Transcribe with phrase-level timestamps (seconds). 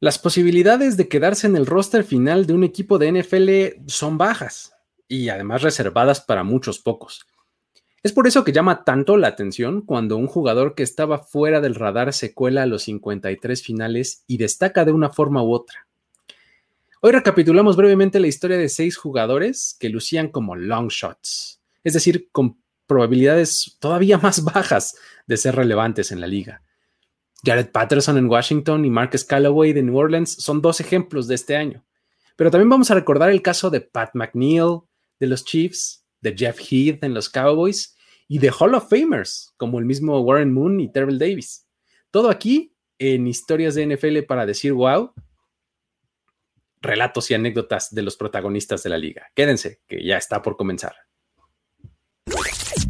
[0.00, 4.72] Las posibilidades de quedarse en el roster final de un equipo de NFL son bajas
[5.08, 7.26] y además reservadas para muchos pocos.
[8.04, 11.74] Es por eso que llama tanto la atención cuando un jugador que estaba fuera del
[11.74, 15.88] radar se cuela a los 53 finales y destaca de una forma u otra.
[17.00, 22.28] Hoy recapitulamos brevemente la historia de seis jugadores que lucían como long shots, es decir,
[22.30, 22.56] con
[22.86, 24.96] probabilidades todavía más bajas
[25.26, 26.62] de ser relevantes en la liga.
[27.44, 31.56] Jared Patterson en Washington y Marcus Callaway de New Orleans son dos ejemplos de este
[31.56, 31.84] año.
[32.36, 34.80] Pero también vamos a recordar el caso de Pat McNeil
[35.18, 37.96] de los Chiefs, de Jeff Heath en los Cowboys
[38.28, 41.66] y de Hall of Famers como el mismo Warren Moon y Terrell Davis.
[42.10, 45.12] Todo aquí en historias de NFL para decir wow,
[46.80, 49.30] relatos y anécdotas de los protagonistas de la liga.
[49.34, 51.07] Quédense, que ya está por comenzar.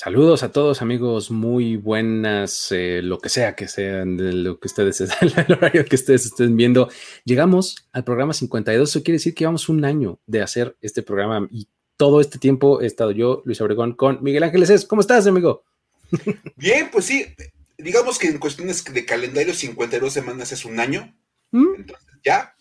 [0.00, 4.68] Saludos a todos amigos, muy buenas, eh, lo que sea que sean de lo que
[4.68, 6.88] ustedes, el horario que ustedes estén viendo.
[7.24, 11.48] Llegamos al programa 52, eso quiere decir que llevamos un año de hacer este programa
[11.50, 14.86] y todo este tiempo he estado yo, Luis Obregón, con Miguel Ángeles.
[14.86, 15.64] ¿Cómo estás, amigo?
[16.54, 17.26] Bien, pues sí,
[17.76, 21.12] digamos que en cuestiones de calendario 52 semanas es un año,
[21.50, 21.74] ¿Mm?
[21.76, 22.54] entonces ya.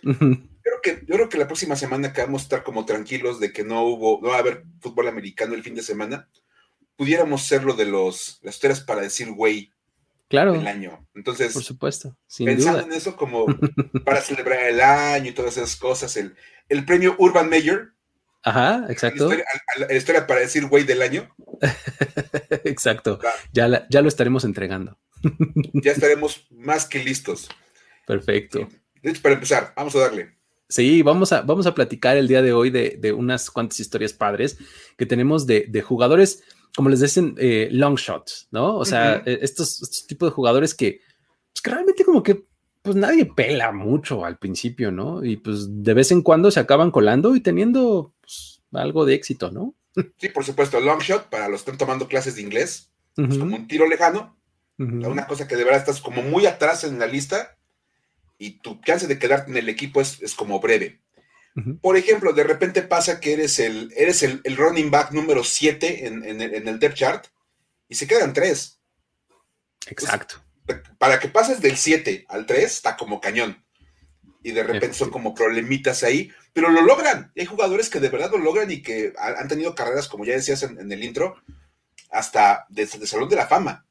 [0.00, 3.52] Creo que, yo creo que la próxima semana que vamos a estar como tranquilos de
[3.52, 6.28] que no hubo, no va a haber fútbol americano el fin de semana
[6.96, 9.70] pudiéramos ser lo de los, las historias para decir güey
[10.28, 11.06] claro, del año.
[11.14, 13.46] Entonces, por supuesto, pensando en eso como
[14.04, 16.34] para celebrar el año y todas esas cosas, el,
[16.68, 17.94] el premio Urban Mayor.
[18.42, 19.30] Ajá, exacto.
[19.88, 21.34] La historia, para decir güey del año.
[22.64, 23.18] exacto.
[23.52, 24.98] Ya, ya lo estaremos entregando.
[25.72, 27.48] ya estaremos más que listos.
[28.06, 28.68] Perfecto.
[29.22, 30.36] para empezar, vamos a darle.
[30.68, 34.12] Sí, vamos a, vamos a platicar el día de hoy de, de unas cuantas historias
[34.12, 34.58] padres
[34.96, 36.42] que tenemos de, de jugadores
[36.76, 38.76] como les dicen, eh, long shots, ¿no?
[38.76, 41.00] O sea, e, estos, tipos de jugadores que,
[41.52, 42.44] pues, que realmente como que
[42.82, 45.24] pues nadie pela mucho al principio, ¿no?
[45.24, 49.50] Y pues de vez en cuando se acaban colando y teniendo pues, algo de éxito,
[49.50, 49.74] ¿no?
[50.18, 53.56] Sí, por supuesto, long shot, para los que están tomando clases de inglés, es como
[53.56, 54.36] un tiro lejano,
[54.76, 57.56] una cosa que de verdad estás como muy atrás en la lista
[58.38, 61.00] y tu chance de quedarte en el equipo es, es como breve.
[61.80, 66.40] Por ejemplo, de repente pasa que eres el, eres el, running back número 7 en,
[66.68, 67.26] el depth chart
[67.88, 68.80] y se quedan 3.
[69.86, 70.42] Exacto.
[70.98, 73.64] para que pases del 7 al 3 está como cañón.
[74.42, 77.32] Y de repente son como problemitas ahí, pero lo logran.
[77.36, 80.64] hay jugadores que de verdad lo logran y que han tenido carreras, como ya decías
[80.64, 81.36] en, el intro,
[82.10, 83.86] hasta de, de Salón de la Fama.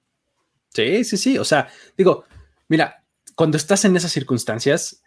[0.73, 1.37] Sí, sí, sí.
[1.37, 2.25] O sea, digo,
[2.67, 5.01] mira, cuando estás en esas circunstancias,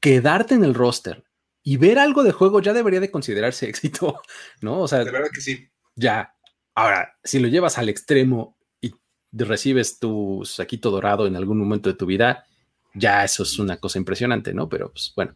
[0.00, 1.24] quedarte en el roster
[1.62, 4.20] y ver algo de juego ya debería de considerarse éxito,
[4.60, 4.80] ¿no?
[4.80, 5.68] O sea, de verdad que sí.
[5.96, 6.34] Ya.
[6.74, 8.92] Ahora, si lo llevas al extremo y
[9.32, 12.46] recibes tu saquito dorado en algún momento de tu vida,
[12.94, 14.68] ya eso es una cosa impresionante, ¿no?
[14.68, 15.34] Pero pues bueno,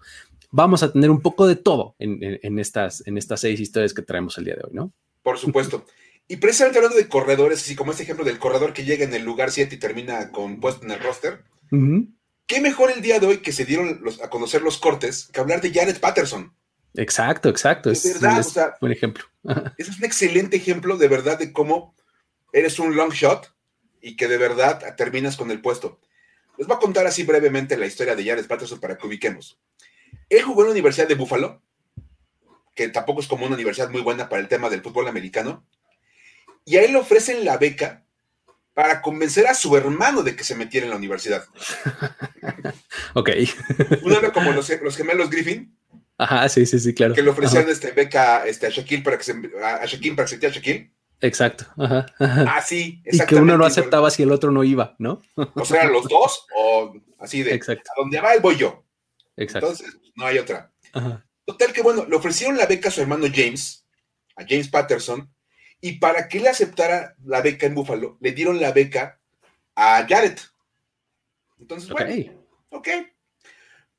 [0.51, 4.39] vamos a tener un poco de todo en, estas, en estas seis historias que traemos
[4.39, 4.93] el día de hoy, ¿no?
[5.23, 5.85] Por supuesto.
[6.27, 9.25] Y precisamente hablando de corredores, así como este ejemplo del corredor que llega en el
[9.25, 11.45] lugar 7 y termina con puesto en el roster,
[12.47, 15.61] qué mejor el día de hoy que se dieron a conocer los cortes que hablar
[15.61, 16.55] de Janet Patterson.
[16.95, 17.91] Exacto, exacto.
[17.91, 19.25] Es, verdad, es, o sea, buen ejemplo.
[19.77, 21.95] ese es un excelente ejemplo de verdad de cómo
[22.53, 23.53] eres un long shot
[24.01, 26.01] y que de verdad terminas con el puesto.
[26.57, 29.59] Les voy a contar así brevemente la historia de Janet Patterson para que ubiquemos.
[30.29, 31.63] Él jugó en la Universidad de Buffalo,
[32.75, 35.67] que tampoco es como una universidad muy buena para el tema del fútbol americano,
[36.65, 38.04] y a él le ofrecen la beca
[38.75, 41.45] para convencer a su hermano de que se metiera en la universidad.
[43.15, 43.31] ok.
[44.03, 45.77] Uno era como los, gemelos Griffin.
[46.19, 47.15] Ajá, sí, sí, sí, claro.
[47.15, 50.31] Que le ofrecían este beca este, a Shaquille para que se a Shaquille para que
[50.31, 50.91] se metiera a Shaquille.
[51.21, 51.65] Exacto.
[51.79, 55.23] Ajá, Ah, sí, Y que uno no aceptaba si el otro no iba, ¿no?
[55.37, 57.91] o sea, los dos, o así de Exacto.
[57.93, 58.85] a donde va él voy yo.
[59.37, 59.71] Exacto.
[59.71, 60.73] Entonces, no hay otra.
[60.93, 61.25] Ajá.
[61.47, 63.87] Total que bueno, le ofrecieron la beca a su hermano James,
[64.37, 65.34] a James Patterson,
[65.85, 69.21] y para que él aceptara la beca en Buffalo, le dieron la beca
[69.75, 70.39] a Jared.
[71.61, 72.33] Entonces, bueno,
[72.71, 72.89] ok.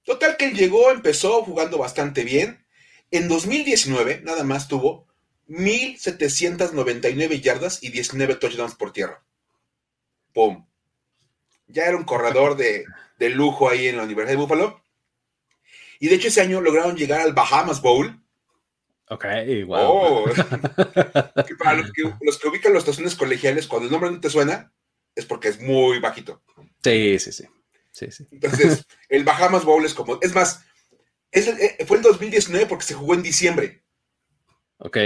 [0.01, 2.65] Total que él llegó, empezó jugando bastante bien.
[3.11, 5.05] En 2019, nada más tuvo
[5.47, 9.23] 1.799 yardas y 19 touchdowns por tierra.
[10.33, 10.65] ¡Pum!
[11.67, 12.85] Ya era un corredor de,
[13.19, 14.81] de lujo ahí en la Universidad de Buffalo.
[15.99, 18.24] Y de hecho ese año lograron llegar al Bahamas Bowl
[19.07, 19.25] Ok,
[19.67, 19.79] wow.
[19.81, 20.25] Oh,
[21.47, 24.29] que para los que, los que ubican los estaciones colegiales, cuando el nombre no te
[24.29, 24.71] suena,
[25.13, 26.41] es porque es muy bajito.
[26.83, 27.45] Sí, sí, sí.
[27.91, 28.27] sí, sí.
[28.31, 30.17] Entonces, el Bahamas Bowl es como.
[30.21, 30.63] Es más,
[31.31, 33.83] es eh, fue el 2019 porque se jugó en diciembre.
[34.77, 34.97] Ok,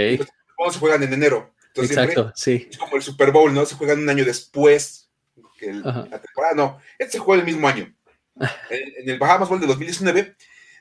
[0.56, 1.54] ¿Cómo se juegan en enero?
[1.68, 2.68] Entonces, siempre exacto, sí.
[2.70, 3.64] es como el Super Bowl, ¿no?
[3.64, 5.10] Se juegan un año después
[5.58, 6.54] que el- la temporada.
[6.56, 7.94] No, este se juega el mismo año.
[8.70, 10.34] En, en el Bahamas Bowl de 2019,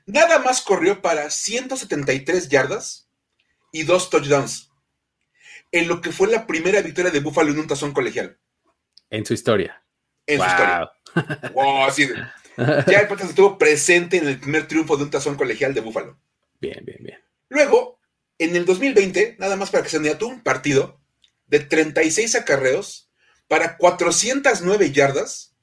[0.06, 3.09] nada más corrió para 173 yardas
[3.72, 4.72] y dos touchdowns.
[5.72, 8.38] En lo que fue la primera victoria de Buffalo en un tazón colegial
[9.10, 9.84] En su historia.
[10.26, 10.92] en su historia.
[11.14, 11.24] Wow.
[11.54, 12.16] Wow, así de-
[12.88, 16.20] ya el Patriots estuvo presente en el primer triunfo de un tazón colegial de Buffalo.
[16.60, 17.20] Bien, bien, bien.
[17.48, 18.00] Luego,
[18.38, 21.00] en el 2020, nada más para que se tuvo un partido
[21.48, 23.10] de 36 acarreos
[23.48, 25.56] para 409 yardas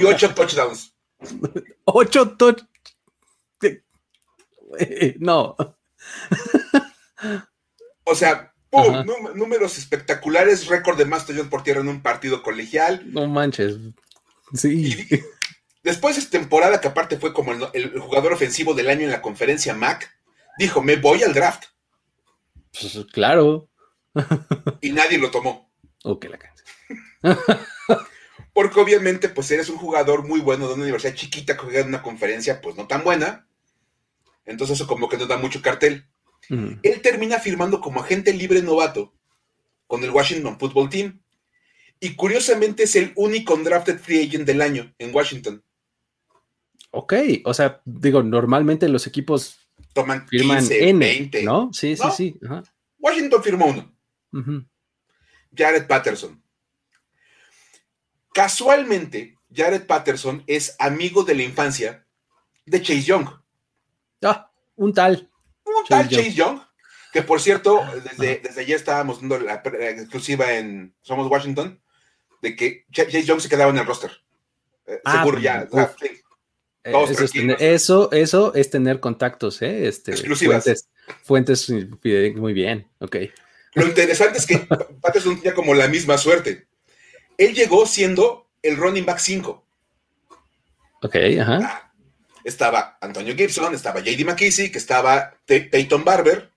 [0.00, 0.94] y 8 touchdowns.
[1.84, 2.62] Ocho touch.
[5.18, 5.56] No.
[8.04, 9.04] O sea, ¡pum!
[9.04, 13.02] Nú- números espectaculares, récord de más touchdowns por tierra en un partido colegial.
[13.12, 13.76] No manches.
[14.54, 15.06] Sí.
[15.10, 15.20] Y
[15.82, 19.22] después de temporada, que aparte fue como el, el jugador ofensivo del año en la
[19.22, 20.10] conferencia MAC,
[20.58, 21.64] dijo, me voy al draft.
[22.72, 23.68] Pues, claro.
[24.80, 25.72] Y nadie lo tomó.
[26.04, 27.48] Ok, la canción.
[28.52, 31.88] Porque obviamente, pues eres un jugador muy bueno de una universidad chiquita que juega en
[31.88, 33.46] una conferencia, pues no tan buena.
[34.44, 36.06] Entonces eso como que nos da mucho cartel.
[36.48, 39.14] Él termina firmando como agente libre novato
[39.86, 41.22] con el Washington Football Team.
[42.00, 45.62] Y curiosamente es el único undrafted free agent del año en Washington.
[46.90, 49.58] Ok, o sea, digo, normalmente los equipos
[49.94, 51.42] Toman firman 15, N, 20.
[51.44, 51.70] ¿no?
[51.72, 52.10] Sí, sí, ¿No?
[52.12, 52.36] sí.
[52.44, 52.62] Ajá.
[52.98, 53.94] Washington firmó uno,
[54.32, 54.64] Ujú.
[55.56, 56.42] Jared Patterson.
[58.32, 62.06] Casualmente, Jared Patterson es amigo de la infancia
[62.64, 63.28] de Chase Young.
[64.22, 65.30] Ah, un tal.
[65.64, 66.20] Un Chase tal Young.
[66.24, 66.60] Chase Young,
[67.12, 71.80] que por cierto, desde, desde ayer estábamos dando la exclusiva en Somos Washington,
[72.40, 74.10] de que Ch- Chase Young se quedaba en el roster.
[74.86, 75.68] Eh, Ah, seguro ya.
[75.70, 76.06] sí.
[76.84, 79.86] Eh, Todos Eso es, tener, eso, eso es tener contactos, ¿eh?
[79.86, 80.64] Este, Exclusivas.
[81.22, 83.16] Fuentes, muy bien, ok.
[83.74, 86.66] Lo interesante es que Pa- Patterson tenía como la misma suerte.
[87.38, 89.64] Él llegó siendo el running back 5.
[91.02, 91.58] Ok, ajá.
[91.62, 91.91] Ah,
[92.44, 96.50] Estaba Antonio Gibson, estaba JD McKissick, estaba Peyton Barber,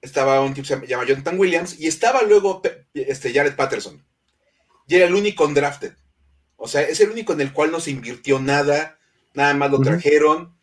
[0.00, 4.02] estaba un tipo que se llama Jonathan Williams y estaba luego Pe- este, Jared Patterson.
[4.88, 5.92] Y era el único undrafted.
[6.56, 8.98] O sea, es el único en el cual no se invirtió nada,
[9.34, 10.54] nada más lo trajeron.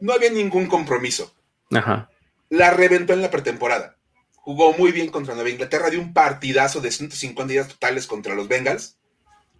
[0.00, 1.34] No había ningún compromiso.
[1.72, 2.08] Ajá.
[2.48, 3.96] La reventó en la pretemporada.
[4.36, 8.48] Jugó muy bien contra Nueva Inglaterra, dio un partidazo de 150 días totales contra los
[8.48, 8.96] Bengals.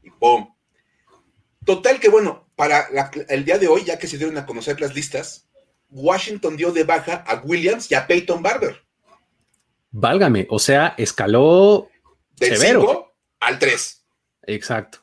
[0.02, 0.54] Y ¡pum!
[1.66, 4.80] Total que bueno, para la- el día de hoy, ya que se dieron a conocer
[4.80, 5.46] las listas,
[5.90, 8.82] Washington dio de baja a Williams y a Peyton Barber.
[9.92, 11.88] Válgame, o sea, escaló
[12.36, 12.80] Del severo.
[12.80, 14.04] 5 al 3.
[14.42, 14.98] Exacto.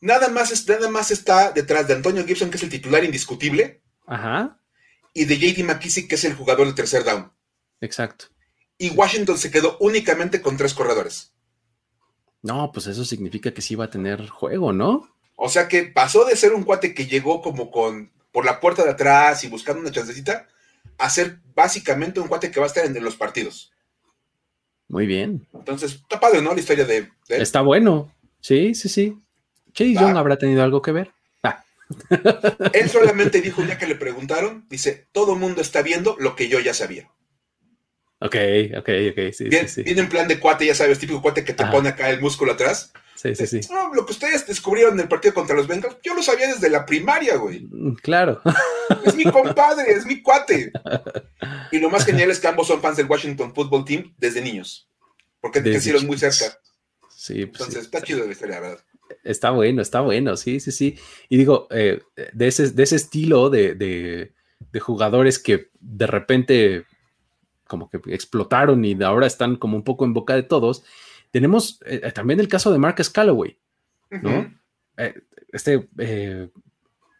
[0.00, 4.60] Nada más, nada más está detrás de Antonio Gibson, que es el titular indiscutible, Ajá,
[5.12, 7.32] y de JD McKissick, que es el jugador de tercer down.
[7.80, 8.26] exacto.
[8.78, 11.32] Y Washington se quedó únicamente con tres corredores.
[12.42, 15.13] No, pues eso significa que sí va a tener juego, ¿no?
[15.36, 18.84] O sea que pasó de ser un cuate que llegó como con por la puerta
[18.84, 20.48] de atrás y buscando una chancecita
[20.98, 23.72] a ser básicamente un cuate que va a estar en los partidos.
[24.88, 25.46] Muy bien.
[25.54, 26.52] Entonces, está padre, ¿no?
[26.52, 27.08] La historia de.
[27.28, 28.12] Está bueno.
[28.40, 29.16] Sí, sí, sí.
[29.72, 30.00] Chase Ah.
[30.02, 31.12] Young habrá tenido algo que ver.
[31.42, 31.64] Ah,
[32.72, 36.36] Él solamente dijo un día que le preguntaron, dice, todo el mundo está viendo lo
[36.36, 37.10] que yo ya sabía.
[38.20, 38.36] ok,
[38.78, 39.32] ok, ok.
[39.32, 39.98] Sí, Bien, sí, sí.
[39.98, 41.72] En plan de cuate, ya sabes, típico cuate que te Ajá.
[41.72, 42.92] pone acá el músculo atrás.
[43.14, 43.60] Sí, sí, sí.
[43.72, 46.68] No, lo que ustedes descubrieron en el partido contra los Bengals, yo lo sabía desde
[46.68, 47.66] la primaria, güey.
[47.70, 48.40] Mm, Claro.
[49.04, 50.72] Es mi compadre, es mi cuate.
[51.72, 54.88] Y lo más genial es que ambos son fans del Washington Football Team desde niños.
[55.40, 56.58] Porque Desde crecieron muy cerca.
[57.10, 57.80] Sí, pues Entonces, sí.
[57.80, 58.84] está chido la historia, la verdad.
[59.22, 60.98] Está bueno, está bueno, sí, sí, sí.
[61.28, 62.00] Y digo, eh,
[62.32, 64.32] de, ese, de ese estilo de, de-
[64.72, 66.84] de jugadores que de repente
[67.66, 70.84] como que explotaron y ahora están como un poco en boca de todos,
[71.34, 73.58] tenemos eh, también el caso de Marcus Callaway,
[74.22, 74.54] ¿no?
[74.96, 76.48] Eh, este eh,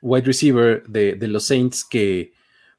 [0.03, 2.33] wide receiver de, de los Saints que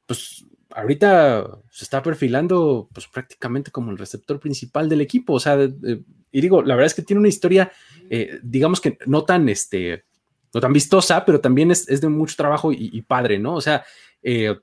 [0.06, 5.58] pues ahorita se está perfilando pues prácticamente como el receptor principal del equipo, o sea,
[5.60, 7.70] y digo, la verdad es que tiene una historia,
[8.08, 10.06] eh, digamos que no tan, este,
[10.54, 13.56] no tan vistosa, pero también es, es de mucho trabajo y, y padre, ¿no?
[13.56, 13.84] O sea,
[14.22, 14.56] eh,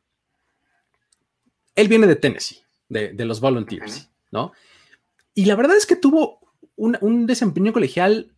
[1.76, 4.10] él viene de Tennessee, de, de los Volunteers.
[4.32, 4.54] ¿no?
[5.36, 6.43] Y la verdad es que tuvo
[6.76, 8.32] un, un desempeño colegial,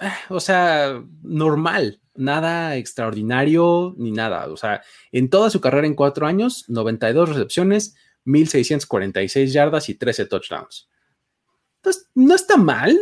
[0.00, 4.46] ah, o sea, normal, nada extraordinario ni nada.
[4.48, 4.82] O sea,
[5.12, 7.94] en toda su carrera en cuatro años, 92 recepciones,
[8.24, 10.88] 1646 yardas y 13 touchdowns.
[11.76, 12.98] Entonces, no está mal,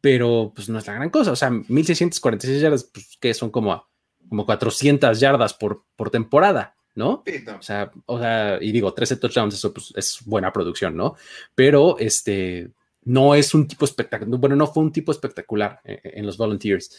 [0.00, 1.32] pero pues no es la gran cosa.
[1.32, 3.86] O sea, 1646 yardas, pues que son como,
[4.28, 7.22] como 400 yardas por, por temporada, ¿no?
[7.58, 11.16] O, sea, o sea, y digo, 13 touchdowns, eso pues, es buena producción, ¿no?
[11.54, 12.70] Pero este,
[13.08, 16.96] no es un tipo espectacular, bueno, no fue un tipo espectacular en, en los Volunteers.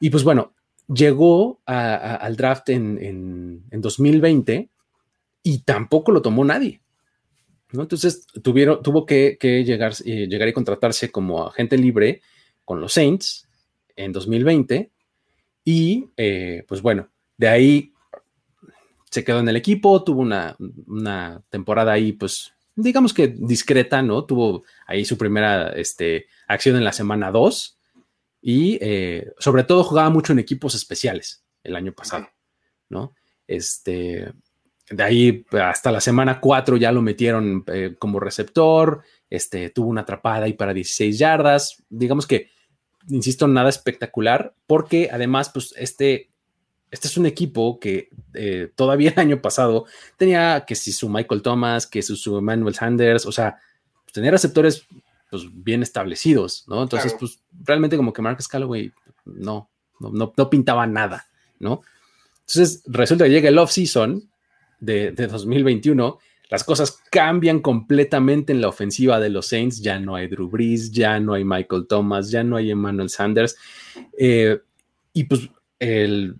[0.00, 0.54] Y pues bueno,
[0.88, 4.70] llegó al draft en, 2020
[5.42, 6.80] y tampoco lo tomó nadie.
[7.72, 7.82] ¿no?
[7.82, 12.22] Entonces tuvieron, tuvo que, llegar, eh, llegar y contratarse como agente libre
[12.64, 13.48] con los Saints
[13.96, 14.90] en 2020
[15.64, 17.92] y eh, pues bueno, de ahí
[19.10, 20.56] se quedó en el equipo, tuvo una,
[20.86, 24.24] una, temporada ahí pues digamos que discreta, ¿no?
[24.24, 27.78] Tuvo ahí su primera este, acción en la semana 2
[28.42, 32.28] y eh, sobre todo jugaba mucho en equipos especiales el año pasado,
[32.90, 33.14] ¿no?
[33.46, 34.30] Este,
[34.90, 40.02] de ahí hasta la semana 4 ya lo metieron eh, como receptor, este, tuvo una
[40.02, 42.50] atrapada ahí para 16 yardas, digamos que,
[43.08, 46.30] insisto, nada espectacular, porque además, pues este,
[46.90, 51.42] este es un equipo que eh, todavía el año pasado tenía que si su Michael
[51.42, 53.58] Thomas, que su, su Emmanuel Sanders, o sea,
[54.12, 54.86] tenía receptores
[55.30, 56.82] pues, bien establecidos, ¿no?
[56.82, 58.92] Entonces, pues realmente como que Marcus Callaway
[59.24, 59.68] no,
[60.00, 61.26] no, no, pintaba nada,
[61.58, 61.82] ¿no?
[62.40, 64.30] Entonces, resulta que llega el off-season
[64.80, 69.80] de, de 2021 las cosas cambian completamente en la ofensiva de los Saints.
[69.80, 73.56] Ya no hay Drew Brees, ya no hay Michael Thomas, ya no hay Emmanuel Sanders.
[74.16, 74.60] Eh,
[75.12, 75.48] y pues
[75.80, 76.36] el,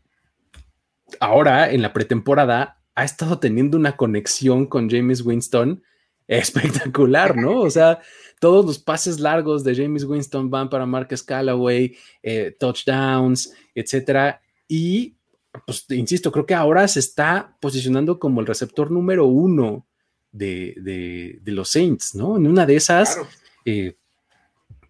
[1.20, 5.82] ahora en la pretemporada ha estado teniendo una conexión con James Winston
[6.26, 7.60] espectacular, ¿no?
[7.60, 8.00] O sea,
[8.40, 14.40] todos los pases largos de James Winston van para Marcus Callaway, eh, touchdowns, etcétera.
[14.66, 15.16] Y,
[15.64, 19.86] pues, insisto, creo que ahora se está posicionando como el receptor número uno
[20.32, 22.36] de, los Saints, ¿no?
[22.36, 23.18] En una de esas
[23.64, 23.96] eh,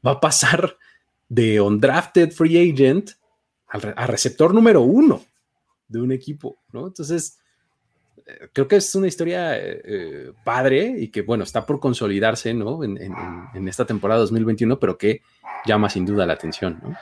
[0.05, 0.77] va a pasar
[1.29, 3.11] de undrafted free agent
[3.69, 5.25] a receptor número uno
[5.89, 6.87] de un equipo, ¿no?
[6.87, 7.39] Entonces,
[8.53, 12.83] creo que es una historia eh, eh, padre y que, bueno, está por consolidarse, ¿no?
[12.83, 15.23] En, esta temporada 2021, pero que
[15.65, 16.97] llama sin duda la atención, ¿no?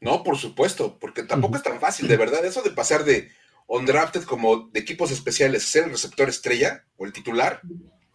[0.00, 3.30] No, por supuesto, porque tampoco es tan fácil, de verdad, eso de pasar de
[3.66, 7.60] undrafted como de equipos especiales ser el receptor estrella o el titular,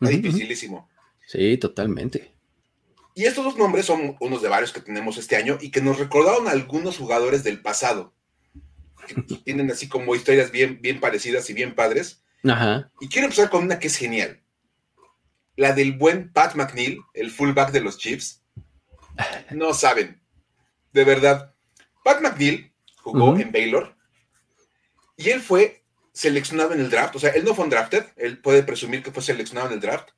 [0.01, 0.89] es dificilísimo.
[1.27, 2.33] Sí, totalmente.
[3.13, 5.99] Y estos dos nombres son unos de varios que tenemos este año y que nos
[5.99, 8.13] recordaron a algunos jugadores del pasado,
[9.43, 12.23] tienen así como historias bien, bien parecidas y bien padres,
[12.99, 14.39] y quiero empezar con una que es genial.
[15.55, 18.43] La del buen Pat McNeil, el fullback de los Chiefs.
[19.51, 20.21] No saben.
[20.91, 21.55] De verdad.
[22.03, 23.95] Pat McNeil jugó en Baylor
[25.17, 25.83] y él fue
[26.13, 27.15] seleccionado en el draft.
[27.15, 28.05] O sea, él no fue un drafted.
[28.15, 30.09] Él puede presumir que fue seleccionado en el draft.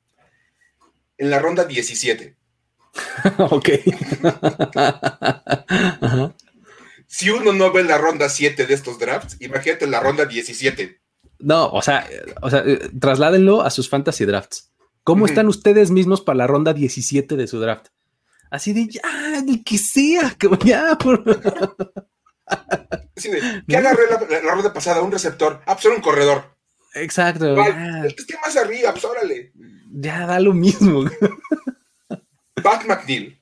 [1.16, 2.36] En la ronda 17.
[3.38, 3.68] ok.
[7.08, 11.00] Si uno no ve la ronda 7 de estos drafts, imagínate la ronda 17.
[11.38, 12.06] No, o sea,
[12.42, 14.70] o sea, eh, trasládenlo a sus fantasy drafts.
[15.04, 17.86] ¿Cómo están ustedes mismos para la ronda 17 de su draft?
[18.50, 19.00] Así de ya,
[19.38, 20.98] el que sea, que ya.
[20.98, 21.24] Por...
[23.66, 24.02] ¿qué agarré
[24.42, 25.00] la, ronda pasada?
[25.00, 25.62] Un receptor.
[25.64, 26.58] Ah, pues era un corredor.
[26.94, 27.46] Exacto.
[27.46, 29.52] el que esté más arriba, pues órale.
[29.90, 31.04] Ya da lo mismo.
[32.62, 33.40] Pat McNeil.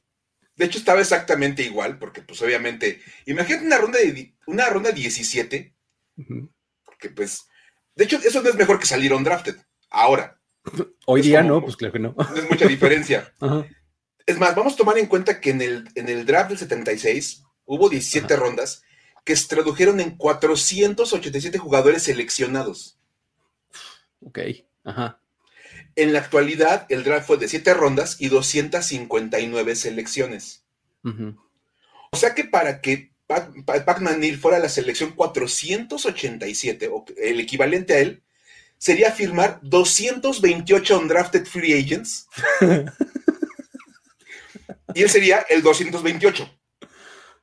[0.56, 5.74] De hecho, estaba exactamente igual, porque, pues, obviamente, imagínate una ronda de una ronda 17,
[6.84, 7.46] porque, pues,
[7.94, 9.56] de hecho, eso no es mejor que salir on drafted.
[9.90, 10.40] Ahora.
[11.06, 12.14] Hoy día no, pues claro que no.
[12.30, 13.32] No es mucha diferencia.
[14.26, 17.44] Es más, vamos a tomar en cuenta que en el, en el draft del 76
[17.64, 18.82] hubo 17 rondas
[19.24, 22.98] que se tradujeron en 487 jugadores seleccionados.
[24.18, 24.40] Ok,
[24.82, 25.20] ajá.
[25.96, 30.62] En la actualidad, el draft fue de 7 rondas y 259 selecciones.
[32.10, 38.00] O sea que para que Pac-Man Neal fuera la selección 487, o el equivalente a
[38.00, 38.22] él,
[38.78, 42.28] sería firmar 228 undrafted free agents.
[44.94, 46.55] y él sería el 228.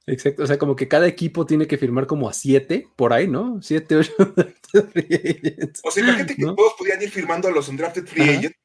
[0.05, 3.27] Exacto, o sea, como que cada equipo tiene que firmar como a 7 por ahí,
[3.27, 3.61] ¿no?
[3.61, 4.13] 7, 8
[4.91, 5.81] free agents.
[5.83, 8.57] O sea, imagínate que todos podían ir firmando a los undrafted free agents,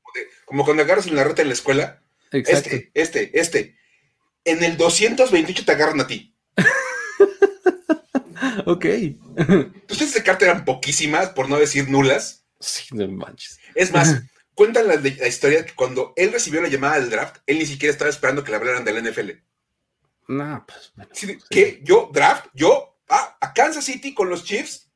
[0.45, 2.03] como, cuando agarras en la reta en la escuela.
[2.33, 2.71] Exacto.
[2.71, 3.79] Este, este, este.
[4.45, 6.35] En el 228 te agarran a ti.
[8.67, 8.85] ok.
[8.85, 12.47] Entonces de carta eran poquísimas, por no decir nulas.
[12.59, 13.61] Sí, no manches.
[13.75, 14.23] Es más,
[14.55, 14.97] cuentan la,
[15.29, 18.51] historia que cuando él recibió la llamada del draft, él ni siquiera estaba esperando que
[18.51, 19.31] le hablaran del NFL.
[20.29, 20.93] No, pues.
[21.51, 21.81] ¿Qué?
[21.83, 22.11] ¿Yo?
[22.13, 22.47] ¿Draft?
[22.55, 22.99] ¿Yo?
[23.09, 24.91] ah, a Kansas City con los Chiefs,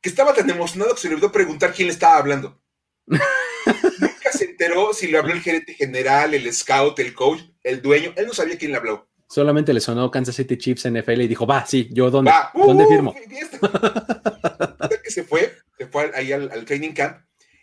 [0.00, 2.60] que estaba tan emocionado que se le olvidó preguntar quién le estaba hablando.
[3.06, 8.12] Nunca se enteró si le habló el gerente general, el scout, el coach, el dueño.
[8.16, 9.08] Él no sabía quién le habló.
[9.28, 12.88] Solamente le sonó Kansas City Chiefs NFL y dijo, va, sí, yo dónde, ¿dónde uh,
[12.88, 13.14] firmo.
[15.04, 17.18] que se fue, se fue ahí al, training camp.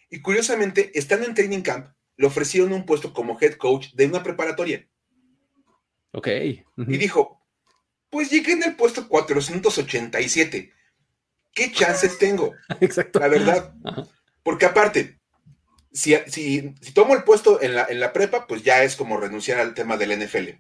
[0.10, 4.22] Y curiosamente, estando en training camp, le ofrecieron un puesto como head coach de una
[4.22, 4.88] preparatoria.
[6.16, 6.28] Ok.
[6.30, 7.42] Y dijo,
[8.10, 10.72] pues llegué en el puesto 487.
[11.54, 12.54] ¿Qué chances tengo?
[12.80, 13.20] Exacto.
[13.20, 13.74] La verdad.
[14.42, 15.20] Porque aparte,
[15.92, 19.60] si, si, tomo el puesto en la, en la prepa, pues ya es como renunciar
[19.60, 20.52] al tema del NFL.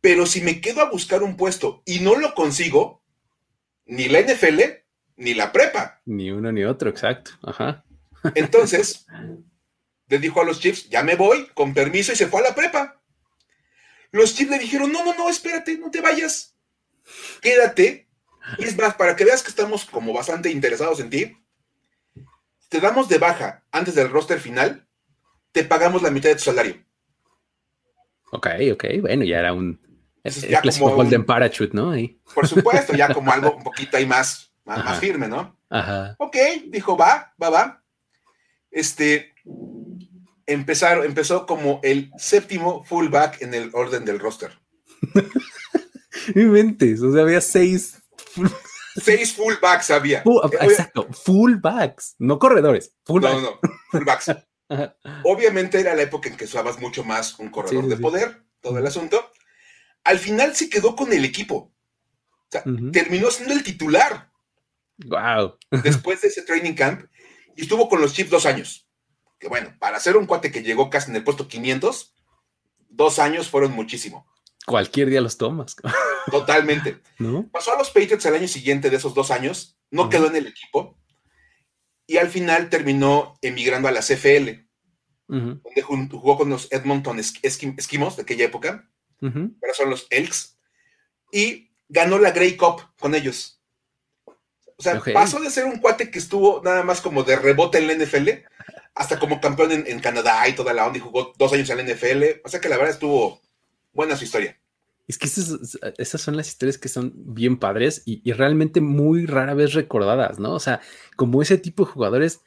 [0.00, 3.04] Pero si me quedo a buscar un puesto y no lo consigo,
[3.86, 4.60] ni la NFL
[5.16, 6.00] ni la prepa.
[6.04, 7.30] Ni uno ni otro, exacto.
[7.42, 7.84] Ajá.
[8.34, 9.06] Entonces,
[10.08, 12.54] le dijo a los Chiefs, ya me voy, con permiso, y se fue a la
[12.54, 13.00] prepa.
[14.14, 16.54] Los Chiefs le dijeron, no, no, no, espérate, no te vayas.
[17.42, 18.06] Quédate.
[18.58, 21.36] Y es más, para que veas que estamos como bastante interesados en ti,
[22.68, 24.86] te damos de baja antes del roster final,
[25.50, 26.80] te pagamos la mitad de tu salario.
[28.30, 29.80] Ok, ok, bueno, ya era un,
[30.22, 31.92] es ya como Golden Parachute, ¿no?
[32.36, 35.58] Por supuesto, ya como algo un poquito ahí más, más, firme, ¿no?
[35.68, 36.14] Ajá.
[36.20, 36.36] Ok,
[36.68, 37.84] dijo, va, va, va.
[38.70, 39.34] Este,
[40.46, 44.58] empezaron, empezó como el séptimo fullback en el orden del roster.
[46.34, 48.02] Mentes, o sea, había seis.
[48.96, 50.22] seis fullbacks había.
[50.60, 53.34] exacto, fullbacks, no corredores, fullbacks.
[53.34, 53.60] No, no,
[53.90, 54.30] fullbacks.
[55.24, 58.86] Obviamente era la época en que usabas mucho más un corredor de poder, todo el
[58.86, 59.30] asunto
[60.04, 61.72] al final se quedó con el equipo.
[62.30, 64.30] O sea, terminó siendo el titular.
[64.98, 65.56] Wow.
[65.82, 67.06] Después de ese training camp
[67.56, 68.83] y estuvo con los Chiefs dos años.
[69.44, 72.14] Que bueno, para ser un cuate que llegó casi en el puesto 500,
[72.88, 74.26] dos años fueron muchísimo.
[74.64, 75.76] Cualquier día los tomas.
[76.30, 77.02] Totalmente.
[77.52, 80.46] Pasó a los Patriots el año siguiente de esos dos años, no quedó en el
[80.46, 80.98] equipo
[82.06, 84.64] y al final terminó emigrando a la CFL,
[85.26, 88.88] donde jugó con los Edmonton Esquimos de aquella época
[89.20, 90.58] pero son los Elks,
[91.30, 93.60] y ganó la Grey Cup con ellos.
[94.76, 97.86] O sea, pasó de ser un cuate que estuvo nada más como de rebote en
[97.86, 98.28] la NFL
[98.94, 101.94] hasta como campeón en, Canadá y toda la onda y jugó dos años en la
[101.94, 102.40] NFL.
[102.44, 103.40] O sea que la verdad estuvo
[103.92, 104.56] buena su historia.
[105.06, 109.52] Es que esas, son las historias que son bien padres y, y, realmente muy rara
[109.52, 110.52] vez recordadas, ¿no?
[110.52, 110.80] O sea,
[111.14, 112.40] como ese tipo de jugadores,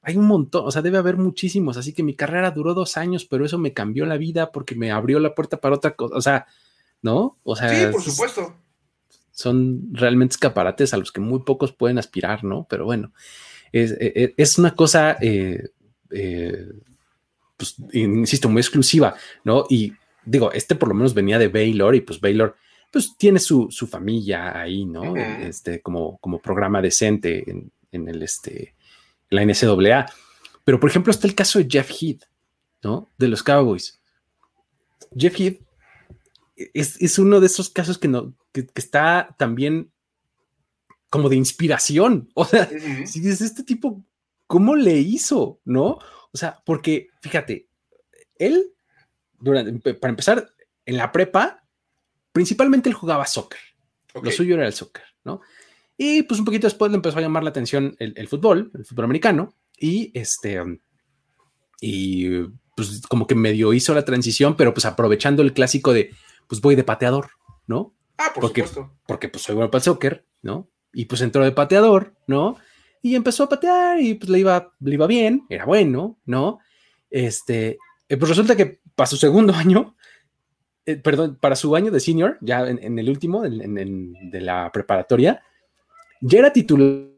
[0.00, 3.24] hay un montón, o sea, debe haber muchísimos, así que mi carrera duró dos años,
[3.24, 6.20] pero eso me cambió la vida porque me abrió la puerta para otra cosa, o
[6.20, 6.46] sea,
[7.02, 7.38] ¿no?
[7.42, 8.54] O sea, sí, por supuesto.
[9.32, 12.66] Son realmente escaparates a los que muy pocos pueden aspirar, ¿no?
[12.70, 13.12] Pero bueno,
[13.72, 15.70] es, e, e, una cosa, eh,
[16.10, 16.66] eh,
[17.56, 19.14] pues, insisto, muy exclusiva,
[19.44, 19.64] ¿no?
[19.68, 19.92] Y
[20.24, 22.56] digo, este por lo menos venía de Baylor y pues Baylor,
[22.90, 25.16] pues tiene su, familia ahí, ¿no?
[25.16, 28.74] Este, como, como programa decente en, en el, este,
[29.30, 30.06] la NCAA.
[30.64, 32.22] Pero, por ejemplo, está el caso de Jeff Heath,
[32.82, 33.10] ¿no?
[33.18, 34.00] De los Cowboys.
[35.16, 35.60] Jeff Heath
[36.56, 39.90] es, uno de esos casos que, no, que, está también
[41.10, 42.30] como de inspiración.
[42.34, 42.68] O sea,
[43.06, 44.04] si dices, este tipo,
[44.46, 45.60] ¿cómo le hizo?
[45.64, 45.98] ¿No?
[46.32, 47.68] O sea, porque, fíjate,
[48.38, 48.72] él,
[49.38, 50.48] durante, para empezar,
[50.86, 51.64] en la prepa,
[52.32, 53.60] principalmente él jugaba soccer.
[54.20, 55.40] Lo suyo era el soccer, ¿no?
[55.96, 59.04] Y pues un poquito después le empezó a llamar la atención el, fútbol, el fútbol
[59.04, 60.60] americano, y este,
[61.80, 62.42] y
[62.76, 66.10] pues como que medio hizo la transición, pero pues aprovechando el clásico de,
[66.48, 67.30] pues voy de pateador,
[67.66, 67.94] ¿no?
[68.18, 68.96] Ah, por porque, supuesto.
[69.06, 70.68] Porque pues soy bueno para el soccer, ¿no?
[70.92, 72.56] Y pues entró de pateador, ¿no?
[73.04, 76.60] Y empezó a patear y pues le iba, le iba bien, era bueno, ¿no?
[77.10, 77.76] Este,
[78.08, 79.94] eh, pues resulta que para su segundo año,
[80.86, 85.42] eh, perdón, para su año de senior, ya en, el último, en, de la preparatoria,
[86.22, 87.10] ya era titular,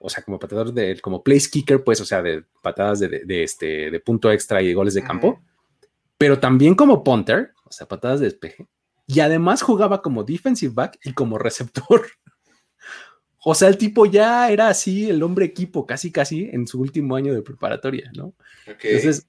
[0.00, 3.92] o sea, como pateador de, como place kicker, pues, o sea, de patadas de, este,
[3.92, 5.40] de punto extra y goles de campo,
[6.18, 8.66] pero también como punter, o sea, patadas de despeje,
[9.06, 12.08] y además jugaba como defensive back y como receptor.
[13.44, 17.16] O sea, el tipo ya era así, el hombre equipo, casi, casi en su último
[17.16, 18.34] año de preparatoria, ¿no?
[18.66, 19.26] Entonces,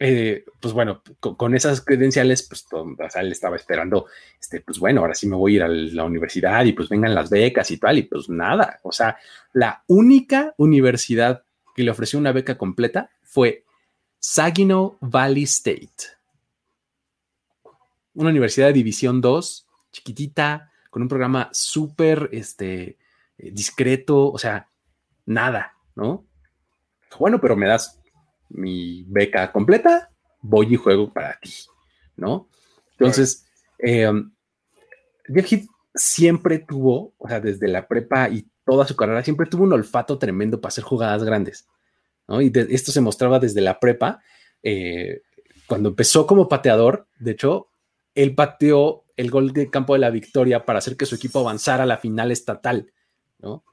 [0.00, 4.06] eh, pues bueno, con, esas credenciales, pues todo, o sea, él estaba esperando,
[4.40, 7.14] este, pues bueno, ahora sí me voy a ir a la universidad y pues vengan
[7.14, 9.16] las becas y tal, y pues nada, o sea,
[9.52, 11.44] la única universidad
[11.76, 13.64] que le ofreció una beca completa fue
[14.18, 16.16] Saginaw Valley State,
[18.14, 22.96] una universidad de División 2, chiquitita, con un programa súper, este,
[23.42, 24.68] eh, discreto, o sea,
[25.26, 26.24] nada, ¿no?
[27.18, 28.00] Bueno, pero me das
[28.48, 31.52] mi beca completa, voy y juego para ti,
[32.16, 32.48] ¿no?
[32.92, 33.46] Entonces,
[33.78, 34.10] eh,
[35.26, 39.64] Jeff Heath siempre tuvo, o sea, desde la prepa y toda su carrera, siempre tuvo
[39.64, 41.68] un olfato tremendo para hacer jugadas grandes.
[42.28, 42.40] ¿no?
[42.40, 44.22] Y esto se mostraba desde la prepa.
[44.62, 45.22] Eh,
[45.66, 47.68] cuando empezó como pateador, de hecho,
[48.14, 51.82] él pateó el gol de campo de la victoria para hacer que su equipo avanzara
[51.84, 52.92] a la final estatal,
[53.42, 53.64] ¿no?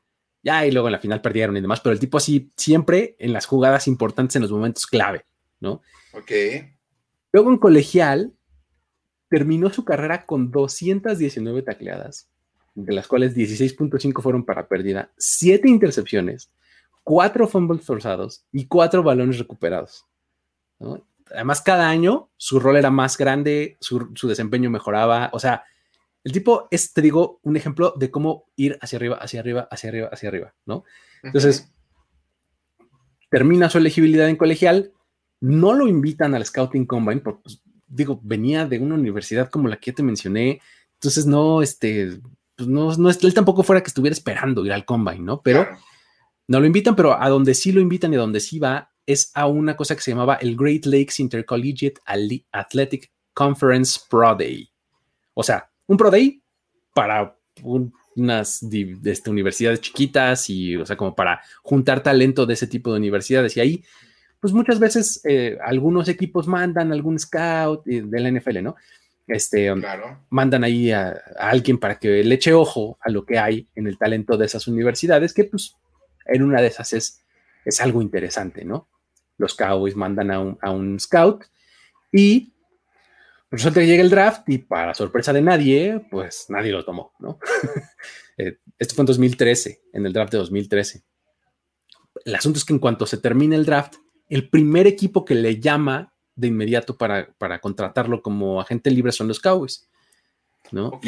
[0.41, 3.33] Ya, y luego en la final perdieron y demás, pero el tipo así siempre en
[3.33, 5.25] las jugadas importantes, en los momentos clave,
[5.59, 5.81] ¿no?
[6.13, 6.31] Ok.
[7.31, 8.33] Luego en colegial,
[9.29, 12.29] terminó su carrera con 219 tacleadas,
[12.73, 16.51] de las cuales 16.5 fueron para pérdida, 7 intercepciones,
[17.03, 20.05] 4 fumbles forzados y 4 balones recuperados.
[21.31, 25.29] Además, cada año su rol era más grande, su, desempeño mejoraba.
[25.33, 25.63] O sea,
[26.23, 29.89] el tipo es, te digo, un ejemplo de cómo ir hacia arriba, hacia arriba, hacia
[29.89, 30.83] arriba, hacia arriba, ¿no?
[31.23, 31.71] Entonces,
[33.29, 34.93] termina su elegibilidad en colegial,
[35.39, 39.77] no lo invitan al Scouting Combine, porque, pues, digo, venía de una universidad como la
[39.77, 40.61] que te mencioné,
[40.95, 42.19] entonces no, este,
[42.55, 45.41] pues no, no, él tampoco fuera que estuviera esperando ir al Combine, ¿no?
[45.41, 45.65] Pero
[46.47, 49.31] no lo invitan, pero a donde sí lo invitan y a donde sí va es
[49.33, 51.95] a una cosa que se llamaba el Great Lakes Intercollegiate
[52.51, 54.69] Athletic Conference Pro Day.
[55.33, 56.41] O sea, un Pro Day
[56.93, 57.35] para
[58.15, 62.97] unas este, universidades chiquitas y, o sea, como para juntar talento de ese tipo de
[62.97, 63.57] universidades.
[63.57, 63.83] Y ahí,
[64.39, 68.75] pues muchas veces eh, algunos equipos mandan algún scout de la NFL, ¿no?
[69.27, 69.81] Este, um,
[70.29, 73.85] mandan ahí a, a, alguien para que le eche ojo a lo que hay en
[73.85, 75.75] el talento de esas universidades, que pues
[76.25, 77.21] en una de esas es,
[77.65, 78.87] es algo interesante, ¿no?
[79.39, 81.45] los Cowboys mandan a un, scout
[82.11, 82.53] y
[83.51, 87.39] resulta que llega el draft y para sorpresa de nadie, pues nadie lo tomó, ¿no?
[88.41, 91.03] Eh, esto fue en 2013, en el draft de 2013.
[92.23, 93.95] El asunto es que en cuanto se termina el draft,
[94.29, 99.41] el primer equipo que le llama de inmediato para, contratarlo como agente libre son los
[99.41, 99.89] Cowboys,
[100.71, 101.01] ¿no?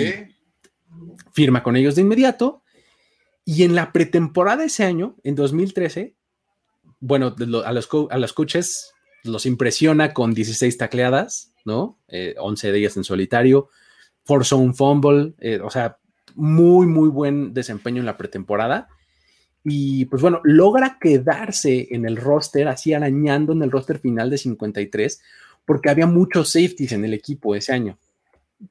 [1.31, 2.63] Firma con ellos de inmediato
[3.45, 6.15] y en la pretemporada de ese año, en 2013,
[6.99, 7.33] bueno,
[7.65, 11.99] a los, a los coaches los impresiona con 16 tacleadas, ¿no?
[12.37, 13.69] 11 eh, de ellas en solitario,
[14.23, 15.97] forzó un fumble, eh, o sea,
[16.35, 18.87] muy, muy buen desempeño en la pretemporada.
[19.63, 24.37] Y pues bueno, logra quedarse en el roster, así arañando en el roster final de
[24.37, 25.21] 53,
[25.65, 27.97] porque había muchos safeties en el equipo ese año.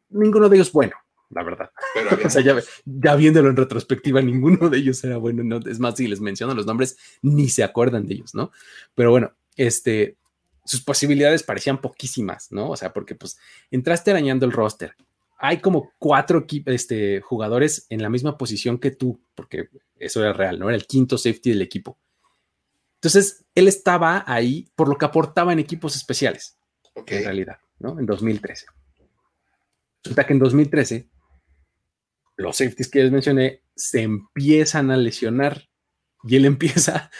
[0.08, 0.94] Ninguno de ellos bueno,
[1.30, 1.70] la verdad.
[2.24, 2.42] o sea,
[2.84, 5.44] ya, viéndolo en retrospectiva, ninguno de ellos era bueno.
[5.44, 8.50] No, es más, si les menciono los nombres, ni se acuerdan de ellos, ¿no?
[8.94, 10.16] Pero bueno, este,
[10.64, 12.70] sus posibilidades parecían poquísimas, ¿no?
[12.70, 13.38] O sea, porque pues
[13.70, 14.94] entraste arañando el roster.
[15.38, 20.58] Hay como cuatro este, jugadores en la misma posición que tú, porque eso era real,
[20.58, 20.68] ¿no?
[20.68, 21.98] Era el quinto safety del equipo.
[22.96, 26.58] Entonces, él estaba ahí por lo que aportaba en equipos especiales,
[26.94, 27.98] en realidad, ¿no?
[27.98, 28.66] En 2013.
[30.02, 31.08] Resulta que en 2013
[32.36, 35.68] los safeties que les mencioné se empiezan a lesionar
[36.24, 37.10] y él empieza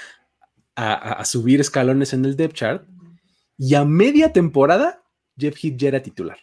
[0.77, 2.89] a, subir escalones en el depth chart
[3.63, 5.03] y a media temporada
[5.37, 6.39] Jeff Heath ya era titular.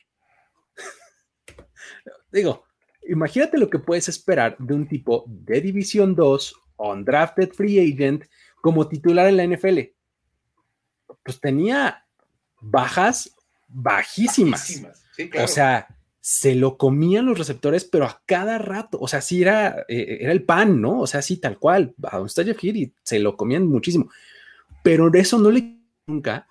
[2.32, 2.64] Digo,
[3.10, 8.26] imagínate lo que puedes esperar de un tipo de División 2, undrafted free agent,
[8.62, 9.80] como titular en la NFL.
[11.24, 12.06] Pues tenía
[12.62, 13.36] bajas
[13.68, 14.84] bajísimas.
[15.44, 15.88] O sea,
[16.22, 20.32] se lo comían los receptores, pero a cada rato, o sea, sí era, eh, era
[20.32, 21.00] el pan, ¿no?
[21.00, 24.12] O sea, sí, tal cual, a donde está Jeff y se lo comían muchísimo,
[24.84, 26.48] pero eso no le nunca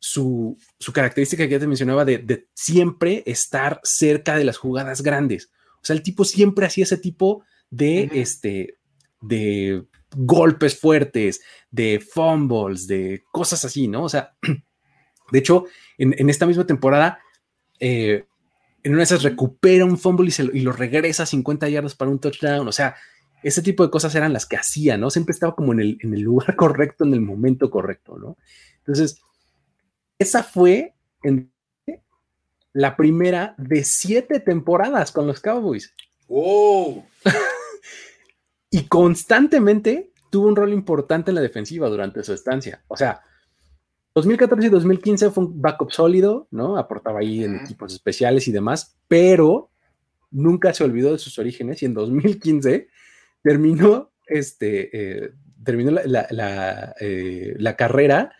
[0.00, 0.56] su,
[0.92, 5.50] característica que ya te mencionaba de, siempre estar cerca de las jugadas grandes.
[5.76, 8.78] O sea, el tipo siempre hacía ese tipo de, este,
[9.20, 9.84] de
[10.16, 14.04] golpes fuertes, de fumbles, de cosas así, ¿no?
[14.04, 14.34] O sea,
[15.30, 15.66] de hecho,
[15.98, 17.20] en, esta misma temporada,
[17.78, 18.24] eh,
[18.82, 22.18] en una de esas recupera un fumble y, lo regresa a 50 yardas para un
[22.18, 22.66] touchdown.
[22.66, 22.96] O sea,
[23.42, 25.10] ese tipo de cosas eran las que hacía, ¿no?
[25.10, 28.38] Siempre estaba como en el, en el lugar correcto, en el momento correcto, ¿no?
[28.78, 29.20] Entonces,
[30.20, 30.94] esa fue
[32.72, 35.94] la primera de siete temporadas con los Cowboys.
[36.28, 37.04] ¡Wow!
[38.70, 42.84] y constantemente tuvo un rol importante en la defensiva durante su estancia.
[42.86, 43.22] O sea,
[44.14, 46.76] 2014 y 2015 fue un backup sólido, ¿no?
[46.76, 49.70] Aportaba ahí en equipos especiales y demás, pero
[50.30, 52.88] nunca se olvidó de sus orígenes y en 2015
[53.42, 55.32] terminó, este, eh,
[55.64, 58.32] terminó la, eh, la, carrera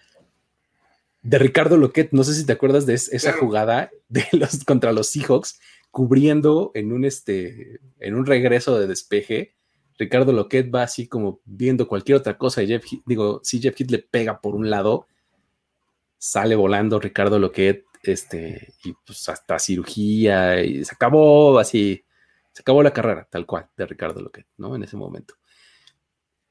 [1.22, 2.11] de Ricardo Loquet.
[2.12, 6.92] No sé si te acuerdas de esa jugada de los, contra los Seahawks, cubriendo en
[6.92, 9.54] un, este, en un regreso de despeje.
[9.98, 13.90] Ricardo Loquet va así como viendo cualquier otra cosa y Jeff, digo, si Jeff Hit
[13.90, 15.06] le pega por un lado,
[16.16, 22.04] sale volando Ricardo Loquet, este, y pues hasta cirugía, y se acabó así,
[22.52, 24.74] Se acabó la carrera, tal cual, de Ricardo Loquet, ¿no?
[24.74, 25.35] En ese momento.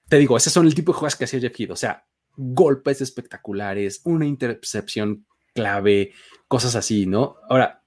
[0.07, 1.71] Te digo, ese son el tipo de jugadas que hacía Jeff Heath.
[1.71, 2.07] O sea,
[2.41, 6.13] golpes espectaculares, una intercepción clave,
[6.47, 7.35] cosas así, ¿no?
[7.49, 7.83] Ahora,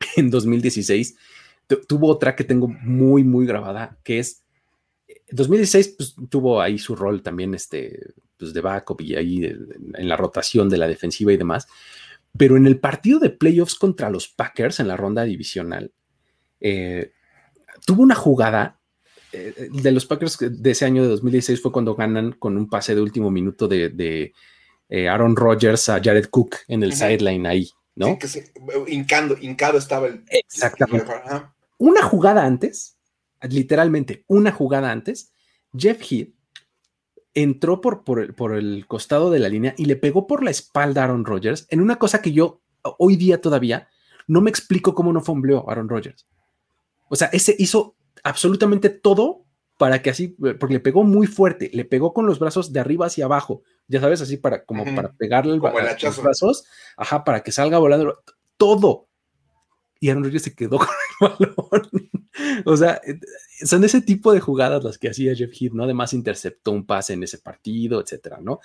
[0.16, 1.16] en 2016
[1.86, 4.42] tuvo otra que tengo muy, muy grabada, que es
[5.30, 10.16] 2016 pues, tuvo ahí su rol también este, pues, de backup y ahí en la
[10.16, 11.68] rotación de la defensiva y demás.
[12.36, 15.92] Pero en el partido de playoffs contra los Packers en la ronda divisional,
[16.60, 17.12] eh,
[17.86, 18.77] tuvo una jugada
[19.32, 22.94] eh, de los Packers de ese año de 2016 fue cuando ganan con un pase
[22.94, 24.32] de último minuto de,
[24.88, 28.18] eh, Aaron Rodgers a Jared Cook en el sideline ahí, ¿no?
[28.22, 30.24] Sí, que hincado estaba el.
[30.30, 31.06] Exactamente.
[31.76, 32.96] Una jugada antes,
[33.42, 35.32] literalmente una jugada antes,
[35.76, 36.30] Jeff Heath
[37.34, 40.50] entró por, por, el, por el costado de la línea y le pegó por la
[40.50, 42.62] espalda a Aaron Rodgers en una cosa que yo
[42.98, 43.88] hoy día todavía
[44.26, 46.26] no me explico cómo no fombleó Aaron Rodgers.
[47.08, 49.44] O sea, ese hizo absolutamente todo
[49.78, 53.06] para que así, porque le pegó muy fuerte, le pegó con los brazos de arriba
[53.06, 56.64] hacia abajo, ya sabes, así para como para pegarle el, los brazos,
[56.96, 58.20] ajá, para que salga volando
[58.56, 59.06] todo.
[60.00, 60.78] Y Aaron Rodgers se quedó
[61.18, 62.10] con el balón.
[62.64, 63.00] o sea,
[63.64, 65.84] son ese tipo de jugadas las que hacía Jeff Heath, ¿no?
[65.84, 68.58] Además interceptó un pase en ese partido, etcétera, ¿no?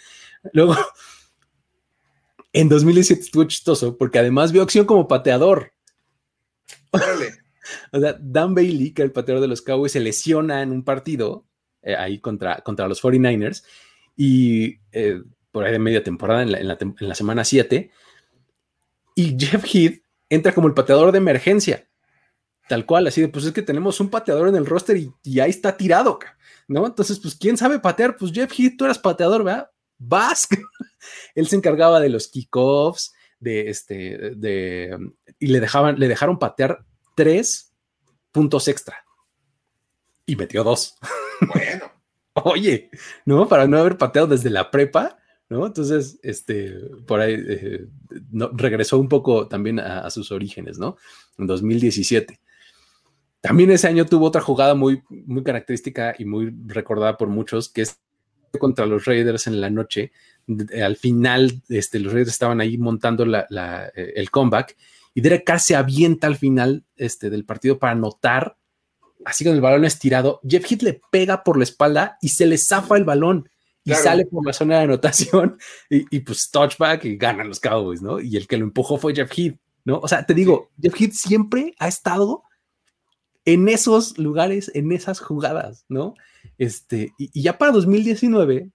[0.52, 0.76] Luego,
[2.54, 5.74] en 2017 estuvo chistoso porque además vio acción como pateador.
[7.92, 10.84] O sea, Dan Bailey, que era el pateador de los Cowboys, se lesiona en un
[10.84, 11.46] partido
[11.82, 13.64] eh, ahí contra, contra los 49ers
[14.16, 15.22] y eh,
[15.52, 17.92] por ahí de media temporada, en la, en la semana 7.
[19.16, 21.88] Y Jeff Heath entra como el pateador de emergencia.
[22.68, 25.50] Tal cual, así de, pues es que tenemos un pateador en el roster y, ahí
[25.50, 26.20] está tirado,
[26.68, 26.88] ¿no?
[26.88, 28.16] Entonces, pues, ¿quién sabe patear?
[28.16, 29.70] Pues Jeff Heath, tú eras pateador, ¿verdad?
[29.98, 30.48] Vas.
[31.36, 34.98] Él se encargaba de los kickoffs, de este, de,
[35.40, 37.74] y le dejaban, le dejaron patear tres
[38.32, 39.04] puntos extra.
[40.26, 40.96] Y metió dos.
[41.54, 41.92] Bueno.
[42.34, 42.90] Oye,
[43.26, 43.48] ¿no?
[43.48, 45.18] Para no haber pateado desde la prepa,
[45.50, 45.68] ¿no?
[45.68, 46.74] Entonces, este,
[47.06, 47.88] por ahí eh,
[48.54, 50.98] regresó un poco también a, a, sus orígenes, ¿no?
[51.38, 52.40] En 2017.
[53.40, 57.82] También ese año tuvo otra jugada muy, muy característica y muy recordada por muchos, que
[57.82, 58.00] es
[58.58, 60.12] contra los Raiders en la noche.
[60.82, 63.46] Al final, este, los Raiders estaban ahí montando la,
[63.96, 64.78] eh, el comeback
[65.14, 68.58] y Derek Carr se avienta al final este, del partido para anotar,
[69.26, 70.42] así con el balón estirado.
[70.48, 73.50] Jeff Heath le pega por la espalda y se le zafa el balón
[73.86, 75.58] y sale por la zona de anotación
[75.90, 78.20] y, pues touchback y ganan los Cowboys, ¿no?
[78.20, 80.00] Y el que lo empujó fue Jeff Heath, ¿no?
[80.00, 82.44] O sea, te digo, Jeff Heath siempre ha estado
[83.46, 86.16] en esos lugares, en esas jugadas, ¿no?
[86.58, 88.70] Este, y, ya para 2019,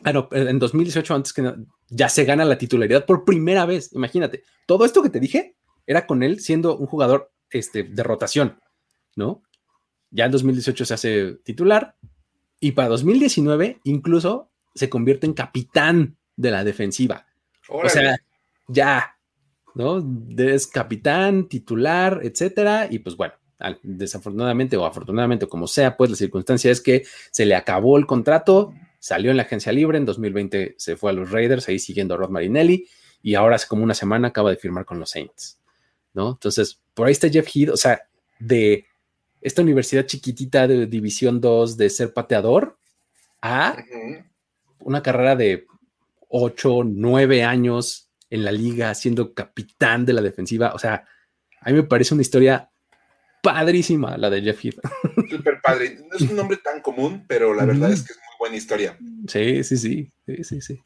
[0.00, 1.54] bueno, en 2018 antes que
[1.88, 5.57] ya se gana la titularidad por primera vez, imagínate, todo esto que te dije
[5.88, 8.60] era con él siendo un jugador este, de rotación,
[9.16, 9.42] ¿no?
[10.10, 11.96] Ya en 2018 se hace titular
[12.60, 17.26] y para 2019 incluso se convierte en capitán de la defensiva.
[17.68, 18.18] O sea,
[18.68, 19.16] ya,
[19.74, 20.04] ¿no?
[20.36, 23.34] Es capitán, titular, etcétera, y pues bueno,
[23.82, 28.74] desafortunadamente o afortunadamente, como sea, pues la circunstancia es que se le acabó el contrato,
[28.98, 32.18] salió en la agencia libre, en 2020 se fue a los Raiders, ahí siguiendo a
[32.18, 32.86] Rod Marinelli,
[33.22, 35.58] y ahora hace como una semana acaba de firmar con los Saints,
[36.14, 36.30] ¿no?
[36.30, 38.86] Entonces, por ahí está Jeff Heath, o sea, de
[39.40, 42.78] esta universidad chiquitita de División 2 de ser pateador
[43.40, 43.76] a
[44.80, 45.66] una carrera de
[46.28, 51.06] 8, 9 años en la liga siendo capitán de la defensiva, o sea,
[51.60, 52.70] a mí me parece una historia
[53.42, 54.80] padrísima la de Jeff Heath.
[55.30, 55.98] Súper padre.
[56.08, 58.98] No es un nombre tan común, pero la verdad es que es muy buena historia.
[59.26, 60.82] Sí, sí, sí, sí, sí, sí.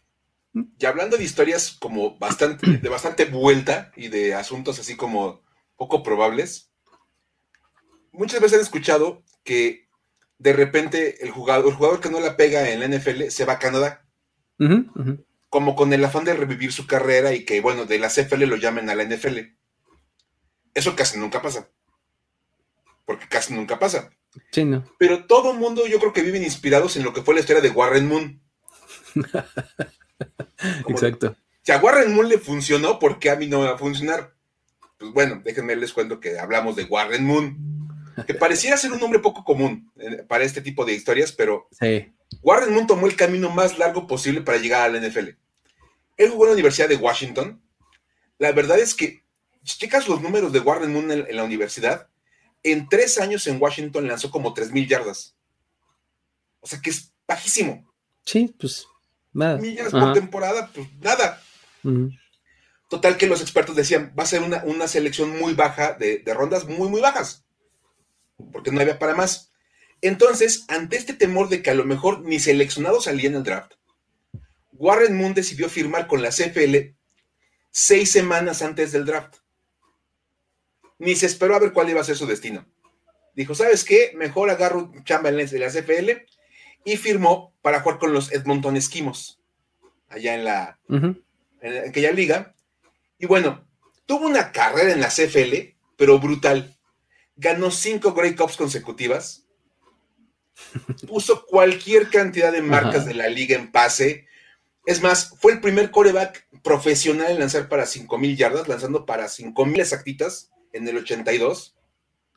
[0.54, 5.42] Y hablando de historias como bastante, de bastante vuelta y de asuntos así como
[5.76, 6.70] poco probables,
[8.12, 9.88] muchas veces han escuchado que
[10.38, 13.54] de repente el jugador, el jugador que no la pega en la NFL se va
[13.54, 14.06] a Canadá.
[15.48, 18.56] Como con el afán de revivir su carrera y que, bueno, de la CFL lo
[18.56, 19.38] llamen a la NFL.
[20.74, 21.68] Eso casi nunca pasa
[23.04, 24.10] porque casi nunca pasa.
[24.50, 24.84] Sí, no.
[24.98, 27.62] Pero todo el mundo yo creo que viven inspirados en lo que fue la historia
[27.62, 28.40] de Warren Moon.
[30.88, 31.36] Exacto.
[31.62, 34.34] Si a Warren Moon le funcionó, ¿por qué a mí no me va a funcionar?
[34.98, 37.56] Pues bueno, déjenme les cuento que hablamos de Warren Moon,
[38.26, 42.12] que pareciera ser un nombre poco común eh, para este tipo de historias, pero sí.
[42.42, 45.28] Warren Moon tomó el camino más largo posible para llegar a la NFL.
[46.16, 47.62] Él jugó en la Universidad de Washington.
[48.38, 49.22] La verdad es que,
[49.62, 52.08] si checas los números de Warren Moon en la universidad,
[52.62, 55.36] en tres años en Washington lanzó como mil yardas.
[56.60, 57.88] O sea que es bajísimo.
[58.24, 58.86] Sí, pues
[59.32, 59.58] nada.
[59.58, 61.40] Millas por temporada, pues nada.
[62.88, 66.88] Total que los expertos decían, va a ser una, selección muy baja, de, rondas muy,
[66.88, 67.44] muy bajas.
[68.52, 69.50] porque no había para más.
[70.00, 73.74] Entonces, ante este temor de que a lo mejor ni seleccionado salía en el draft,
[74.72, 76.96] Warren Moon decidió firmar con la CFL
[77.70, 79.36] seis semanas antes del draft.
[80.98, 82.66] Ni se esperó a ver cuál iba a ser su destino.
[83.34, 84.12] Dijo, ¿sabes qué?
[84.16, 86.26] Mejor agarro chamba en la CFL
[86.84, 89.40] y firmó para jugar con los Edmonton Esquimos,
[90.08, 92.54] allá en la en aquella liga.
[93.18, 93.64] Y bueno,
[94.06, 96.76] tuvo una carrera en la CFL, pero brutal.
[97.36, 99.46] Ganó cinco Grey Cups consecutivas.
[101.06, 104.26] Puso cualquier cantidad de marcas de la liga en pase.
[104.84, 109.80] Es más, fue el primer coreback profesional en lanzar para 5000 yardas, lanzando para 5000
[109.80, 111.76] exactitas en el 82.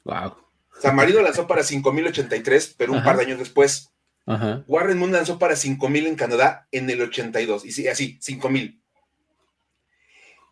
[0.03, 0.37] Wow.
[0.79, 3.91] San Marino lanzó para 5083, pero un par de años después.
[4.25, 7.65] Warren Moon lanzó para 5000 en Canadá en el 82.
[7.65, 8.81] Y sí, así, 5000.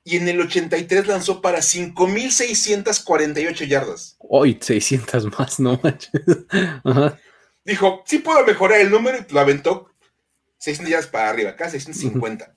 [0.06, 4.18] Y en el 83 lanzó para 5648 yardas.
[4.20, 6.12] Hoy 600 más, no manches.
[7.66, 9.90] Dijo, sí puedo mejorar el número y lo aventó
[10.58, 12.54] 600 yardas para arriba, acá 650.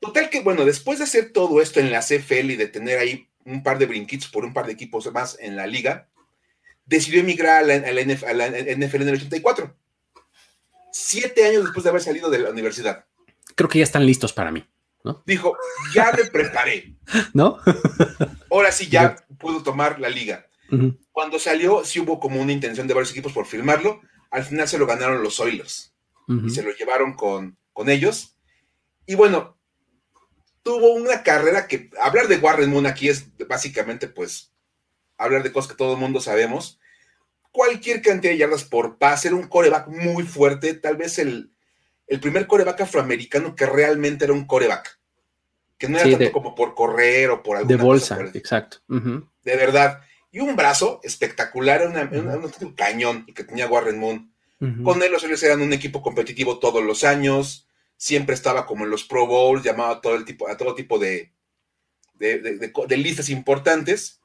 [0.00, 3.28] Total que, bueno, después de hacer todo esto en la CFL y de tener ahí
[3.44, 6.08] un par de brinquitos por un par de equipos más en la liga,
[6.84, 9.76] decidió emigrar a la, NFL, en el 84.
[10.96, 13.04] Siete años después de haber salido de la universidad.
[13.56, 14.64] Creo que ya están listos para mí,
[15.02, 15.24] ¿no?
[15.26, 15.56] Dijo,
[15.92, 16.94] ya me preparé.
[17.34, 17.58] ¿No?
[18.48, 20.46] Ahora sí ya puedo tomar la liga.
[21.10, 24.02] Cuando salió, sí hubo como una intención de varios equipos por firmarlo.
[24.30, 25.92] Al final se lo ganaron los Oilers.
[26.28, 28.36] Y se lo llevaron con, con ellos.
[29.04, 29.58] Y bueno,
[30.62, 34.52] tuvo una carrera que hablar de Warren Moon aquí es básicamente pues
[35.18, 36.78] hablar de cosas que todo el mundo sabemos.
[37.54, 41.52] Cualquier cantidad de yardas por pase, era un coreback muy fuerte, tal vez el,
[42.20, 44.98] primer coreback afroamericano que realmente era un coreback,
[45.78, 48.78] que no era tanto como por correr o por alguna De bolsa, exacto.
[48.88, 50.00] De verdad.
[50.32, 54.32] Y un brazo espectacular, un cañón que tenía Warren Moon.
[54.82, 58.90] Con él los Oilers eran un equipo competitivo todos los años siempre estaba como en
[58.90, 61.32] los Pro Bowls, llamaba a todo, el tipo, a todo tipo de,
[62.14, 64.20] de, listas importantes,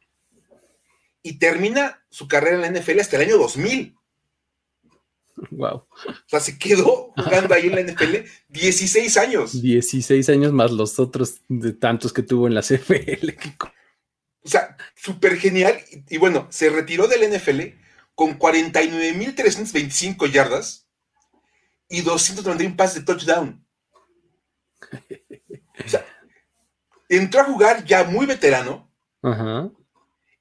[1.21, 3.95] y termina su carrera en la NFL hasta el año 2000.
[5.51, 5.75] Wow.
[5.75, 5.87] O
[6.27, 8.15] sea, se quedó jugando ahí en la NFL
[8.49, 9.61] 16 años.
[9.61, 13.29] 16 años más los otros de tantos que tuvo en la CFL.
[14.41, 15.77] O sea, súper genial.
[15.91, 17.59] Y, y, bueno, se retiró del NFL
[18.15, 20.87] con 49.325 yardas
[21.89, 23.65] y 291 pases de touchdown.
[25.85, 26.05] O sea,
[27.09, 28.89] entró a jugar ya muy veterano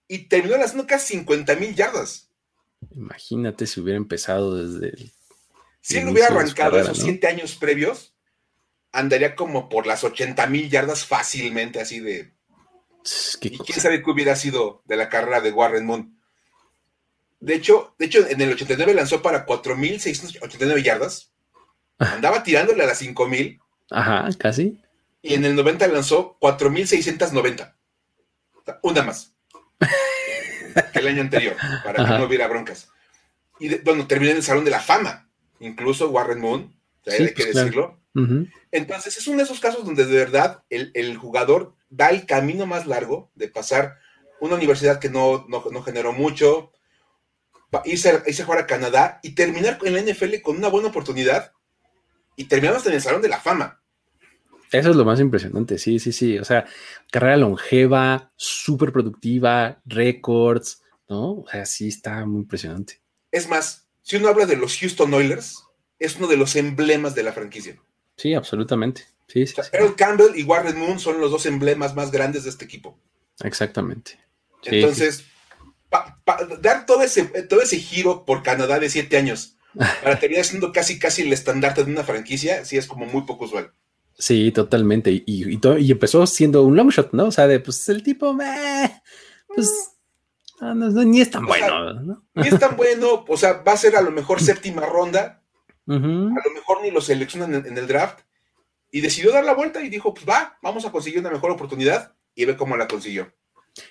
[0.08, 2.30] y terminó lanzando casi 50 mil yardas.
[2.94, 5.12] Imagínate si hubiera empezado desde el.
[5.80, 8.14] Si él hubiera arrancado esos siete años previos,
[8.92, 12.32] andaría como por las 80 mil yardas fácilmente, así de.
[13.40, 16.18] y quién sabe qué hubiera sido de la carrera de Warren Moon.
[17.40, 21.30] De hecho, de hecho, en el 89 lanzó para 4.689 yardas.
[21.98, 23.60] Andaba tirándole a las 5000.
[23.90, 24.80] Ajá, casi.
[25.22, 27.76] Y en el 90 lanzó 4690.
[28.82, 29.34] Una más.
[30.92, 32.88] que el año anterior, para que no hubiera broncas.
[33.58, 35.28] Y bueno, terminó en el Salón de la Fama.
[35.60, 36.74] Incluso Warren Moon,
[37.06, 37.98] hay que pues, decirlo.
[38.72, 42.86] Entonces, es uno de esos casos donde de verdad el, jugador da el camino más
[42.86, 43.98] largo de pasar
[44.40, 46.72] una universidad que no, no, generó mucho,
[47.84, 51.52] irse, irse a jugar a Canadá y terminar en la NFL con una buena oportunidad
[52.36, 53.80] y terminamos en el Salón de la Fama.
[54.72, 56.38] Eso es lo más impresionante, sí, sí, sí.
[56.38, 56.66] O sea,
[57.10, 61.40] carrera longeva, súper productiva, récords, ¿no?
[61.40, 63.00] O sea, sí está muy impresionante.
[63.30, 65.64] Es más, si uno habla de los Houston Oilers,
[65.98, 67.80] es uno de los emblemas de la franquicia.
[68.16, 69.06] Sí, absolutamente.
[69.26, 72.64] Sí, sí, Earl Campbell y Warren Moon son los dos emblemas más grandes de este
[72.64, 72.98] equipo.
[73.42, 74.18] Exactamente.
[74.64, 75.24] Entonces,
[76.60, 79.56] dar todo ese, todo ese giro por Canadá de siete años
[80.02, 83.44] para terminar siendo casi casi el estandarte de una franquicia, sí es como muy poco
[83.44, 83.72] usual.
[84.18, 85.12] Sí, totalmente.
[85.12, 87.26] Y, y, empezó siendo un long shot, ¿no?
[87.26, 88.36] O sea, de pues el tipo,
[89.46, 89.96] pues
[90.60, 91.94] ni es tan bueno.
[91.94, 92.24] ¿no?
[92.34, 95.42] Ni es tan bueno, o sea, va a ser a lo mejor séptima ronda,
[95.86, 98.20] a lo mejor ni lo seleccionan en, el draft,
[98.90, 102.14] y decidió dar la vuelta y dijo, pues va, vamos a conseguir una mejor oportunidad
[102.34, 103.32] y ve cómo la consiguió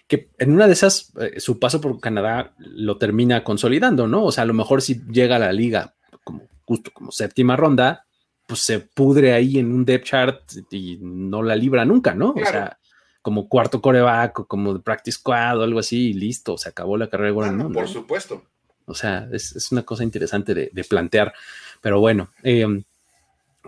[0.07, 4.25] que en una de esas, eh, su paso por Canadá lo termina consolidando, ¿no?
[4.25, 8.06] O sea, a lo mejor si llega a la liga como justo como séptima ronda,
[8.47, 12.31] pues se pudre ahí en un depth chart y no la libra nunca, ¿no?
[12.31, 12.79] O sea,
[13.21, 16.97] como cuarto coreback o como de practice squad o algo así, y listo, se acabó
[16.97, 18.43] la carrera de Warren Por supuesto.
[18.85, 21.33] O sea, es, una cosa interesante de, plantear.
[21.81, 22.83] Pero bueno, em,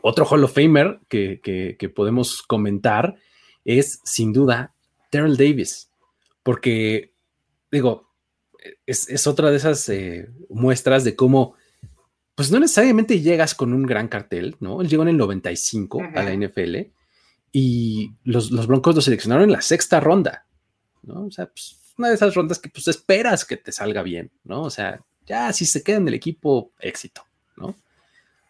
[0.01, 3.15] otro Hall of Famer que, que podemos comentar
[3.65, 4.73] es sin duda
[5.11, 5.89] Terrell Davis
[6.49, 7.13] porque,
[7.71, 8.09] digo,
[8.87, 11.53] es, otra de esas eh, muestras de cómo,
[12.39, 14.79] pues no necesariamente llegas con un gran cartel, ¿no?
[14.79, 16.77] Él llegó en el 95 a la NFL
[17.51, 20.45] y los, los, Broncos lo seleccionaron en la sexta ronda,
[21.01, 21.25] ¿no?
[21.25, 24.61] O sea, pues, una de esas rondas que pues esperas que te salga bien, ¿no?
[24.61, 27.25] O sea, ya si se queda en el equipo, éxito,
[27.57, 27.75] ¿no?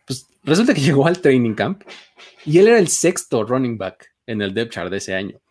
[0.06, 1.82] Pues resulta que llegó al training camp
[2.46, 5.42] y él era el sexto running back en el depth chart de ese año.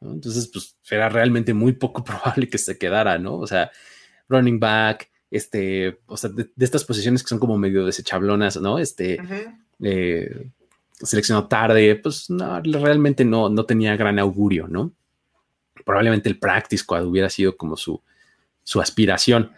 [0.00, 3.36] Entonces, pues era realmente muy poco probable que se quedara, ¿no?
[3.36, 3.70] O sea,
[4.30, 8.78] running back, este, o sea, de, estas posiciones que son como medio desechablonas, ¿no?
[8.78, 9.18] Este,
[9.82, 10.48] eh,
[10.92, 14.92] seleccionó tarde, pues no, realmente no, no tenía gran augurio, ¿no?
[15.84, 18.02] Probablemente el practice squad hubiera sido como su,
[18.62, 19.52] su aspiración.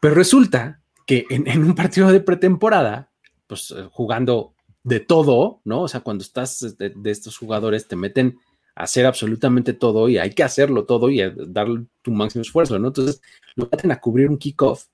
[0.00, 3.10] Pero resulta que en, un partido de pretemporada,
[3.46, 5.82] pues eh, jugando de todo, ¿no?
[5.82, 8.38] O sea, cuando estás de, de estos jugadores, te meten
[8.76, 12.88] hacer absolutamente todo y hay que hacerlo todo y darle tu máximo esfuerzo, ¿no?
[12.88, 13.22] Entonces
[13.56, 14.84] lo meten a cubrir un kickoff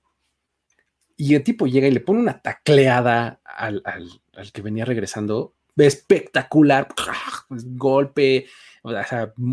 [1.17, 3.83] y el tipo llega y le pone una tacleada al,
[4.51, 6.87] que venía regresando espectacular,
[7.49, 8.45] pues, golpe,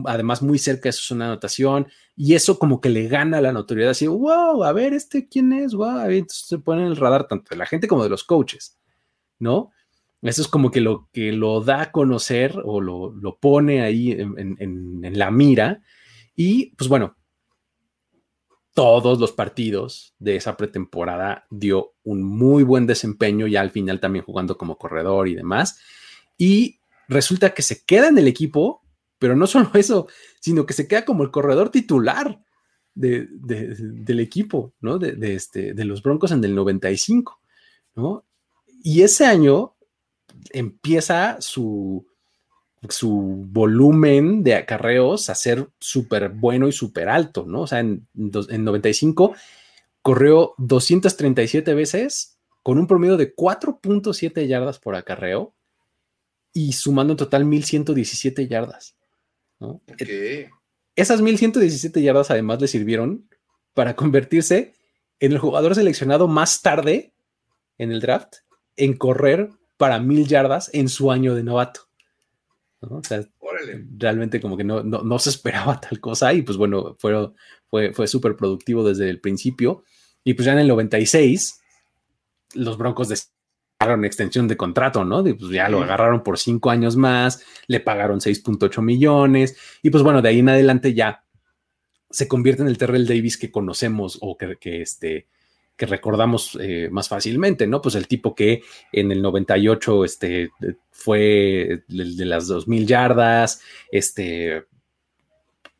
[0.04, 3.92] además muy cerca su zona de anotación y eso como que le gana la notoriedad,
[3.92, 7.48] así, wow, a ver, este quién es, wow, entonces se pone en el radar tanto
[7.50, 8.78] de la gente como de los coaches,
[9.38, 9.72] ¿no?
[10.22, 15.00] Eso es como que lo que lo da a conocer o lo, pone ahí en,
[15.14, 15.82] la mira.
[16.36, 17.16] Y pues bueno,
[18.74, 24.24] todos los partidos de esa pretemporada dio un muy buen desempeño, ya al final también
[24.24, 25.80] jugando como corredor y demás.
[26.36, 28.82] Y resulta que se queda en el equipo,
[29.18, 30.06] pero no solo eso,
[30.40, 32.40] sino que se queda como el corredor titular
[32.94, 34.98] del equipo, ¿no?
[34.98, 37.40] De, este, de los Broncos en el 95,
[37.94, 38.26] ¿no?
[38.82, 39.76] Y ese año
[40.50, 42.06] empieza su,
[42.88, 47.62] su volumen de acarreos a ser súper bueno y súper alto, ¿no?
[47.62, 49.34] O sea, en, en 95
[50.02, 55.54] corrió 237 veces con un promedio de 4.7 yardas por acarreo
[56.52, 58.96] y sumando en total 1117 yardas.
[59.58, 59.80] ¿no?
[60.96, 63.28] Esas 1117 yardas además le sirvieron
[63.74, 64.74] para convertirse
[65.20, 67.12] en el jugador seleccionado más tarde
[67.78, 68.36] en el draft
[68.76, 69.50] en correr
[69.80, 71.88] para mil yardas en su año de novato.
[72.82, 73.26] O sea,
[73.96, 77.14] realmente como que no, no, se esperaba tal cosa y pues bueno, fue,
[77.66, 79.82] fue, fue súper productivo desde el principio.
[80.22, 81.62] Y pues ya en el 96,
[82.56, 85.26] los Broncos dejaron extensión de contrato, ¿no?
[85.26, 90.02] Y pues ya lo agarraron por cinco años más, le pagaron 6.8 millones y pues
[90.02, 91.24] bueno, de ahí en adelante ya
[92.10, 95.26] se convierte en el Terrell Davis que conocemos o que, que este,
[95.80, 97.80] que recordamos eh, más fácilmente, ¿no?
[97.80, 98.62] Pues el tipo que
[98.92, 100.50] en el 98 este,
[100.90, 104.66] fue de, las 2.000 yardas, este,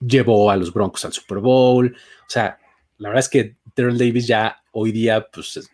[0.00, 1.94] llevó a los Broncos al Super Bowl.
[1.94, 2.58] O sea,
[2.96, 5.70] la verdad es que Terrell Davis ya hoy día, pues,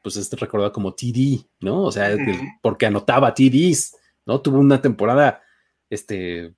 [0.00, 1.86] pues es recordado como TD, ¿no?
[1.86, 2.16] O sea,
[2.62, 3.96] porque anotaba TDs,
[4.26, 4.40] ¿no?
[4.42, 5.42] Tuvo una temporada,
[5.90, 6.54] este,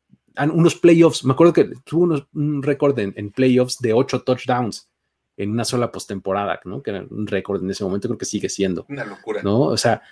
[0.53, 4.91] unos playoffs, me acuerdo que tuvo un récord en, playoffs de 8 touchdowns
[5.39, 6.83] en una sola postemporada, ¿no?
[6.83, 8.85] Que era un récord en ese momento, creo que sigue siendo.
[8.89, 9.41] Una locura.
[9.43, 9.61] ¿No?
[9.61, 10.03] O sea,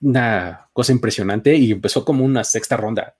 [0.00, 3.16] una cosa impresionante y empezó como una sexta ronda,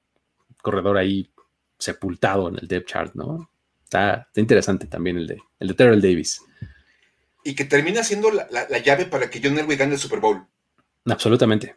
[0.62, 1.28] corredor ahí
[1.76, 3.50] sepultado en el depth chart, ¿no?
[3.82, 6.40] Está, interesante también el de, el de Terrell Davis.
[7.44, 10.46] Y que termina siendo la, llave para que John Elway gane el Super Bowl.
[11.04, 11.74] Absolutamente.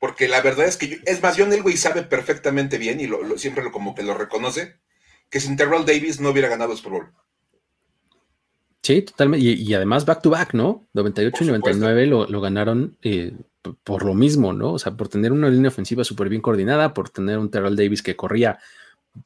[0.00, 3.62] Porque la verdad es que, es más, John Elway sabe perfectamente bien y lo, siempre
[3.62, 4.80] lo, como que lo reconoce,
[5.30, 7.12] que sin Terrell Davis no hubiera ganado el Super Bowl.
[8.84, 9.46] Sí, totalmente.
[9.46, 10.86] Y, además back to back, ¿no?
[10.92, 13.32] 98 y 99 lo, ganaron eh,
[13.82, 14.74] por lo mismo, ¿no?
[14.74, 18.02] O sea, por tener una línea ofensiva súper bien coordinada, por tener un Terrell Davis
[18.02, 18.58] que corría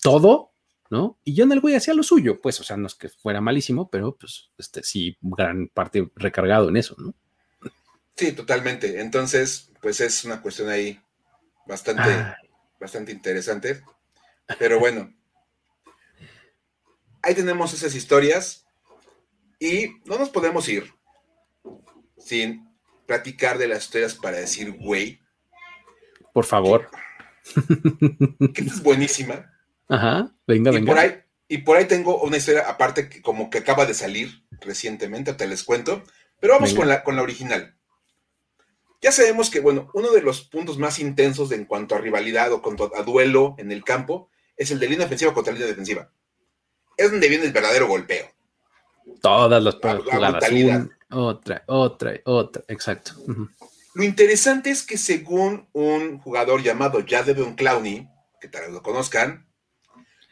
[0.00, 0.52] todo,
[0.90, 1.18] ¿no?
[1.24, 4.14] Y John Elway hacía lo suyo, pues, o sea, no es que fuera malísimo, pero
[4.14, 7.12] pues, este, sí, gran parte recargado en eso, ¿no?
[8.14, 9.00] Sí, totalmente.
[9.00, 11.00] Entonces, pues es una cuestión ahí
[11.66, 12.10] bastante,
[12.78, 13.82] bastante interesante.
[14.56, 15.12] Pero bueno,
[17.22, 18.67] ahí tenemos esas historias.
[19.58, 20.92] Y no nos podemos ir
[22.18, 22.68] sin
[23.06, 25.20] platicar de las historias para decir, güey.
[26.32, 26.88] Por favor.
[28.54, 29.50] Que, es buenísima.
[29.88, 30.92] Ajá, venga, y venga.
[30.92, 34.44] Por ahí, y por ahí tengo una historia aparte que como que acaba de salir
[34.60, 36.02] recientemente, te les cuento.
[36.40, 37.74] Pero vamos con la, con la original.
[39.00, 42.62] Ya sabemos que, bueno, uno de los puntos más intensos en cuanto a rivalidad o
[42.62, 46.12] cuanto a duelo en el campo es el de línea ofensiva contra línea defensiva.
[46.96, 48.26] Es donde viene el verdadero golpeo.
[49.20, 50.88] Todas las jugadas.
[51.10, 52.62] otra, otra, otra.
[52.68, 53.12] Exacto.
[53.94, 58.08] Lo interesante es que según un jugador llamado Jadevon Clowney,
[58.40, 59.48] que tal vez lo conozcan,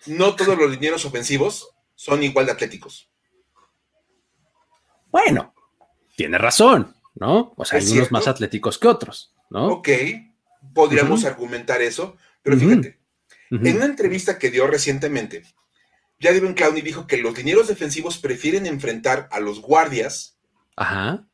[0.07, 3.11] no todos los linieros ofensivos son igual de atléticos.
[5.11, 5.55] Bueno,
[6.15, 7.55] tiene razón, ¿no?
[7.57, 9.67] O sea, hay unos más atléticos que otros, ¿no?
[9.69, 9.89] Ok,
[10.75, 13.01] podríamos argumentar eso, pero fíjate,
[13.51, 15.43] en una entrevista que dio recientemente,
[16.21, 20.37] Jadon Clowney dijo que los linieros defensivos prefieren enfrentar a los guardias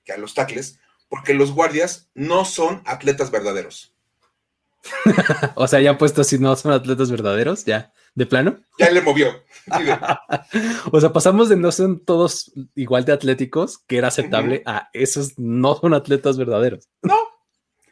[0.05, 0.79] que a los tackles,
[1.09, 3.95] porque los guardias no son atletas verdaderos.
[5.55, 8.61] o sea, ya puesto si no son atletas verdaderos, ya, de plano.
[8.79, 9.43] Ya le movió.
[10.93, 15.39] o sea, pasamos de no son todos igual de atléticos, que era aceptable, a esos
[15.39, 16.89] no son atletas verdaderos.
[17.03, 17.17] No.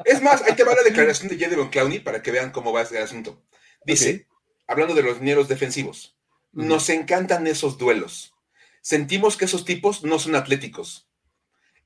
[0.04, 2.82] Es más, ahí te va la declaración de Jadon Clowney para que vean cómo va
[2.82, 3.42] el asunto.
[3.84, 4.26] Dice,
[4.66, 6.16] hablando de los linieros defensivos,
[6.52, 8.34] nos encantan esos duelos.
[8.82, 11.08] Sentimos que esos tipos no son atléticos.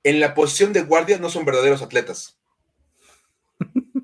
[0.03, 2.39] En la posición de guardia no son verdaderos atletas.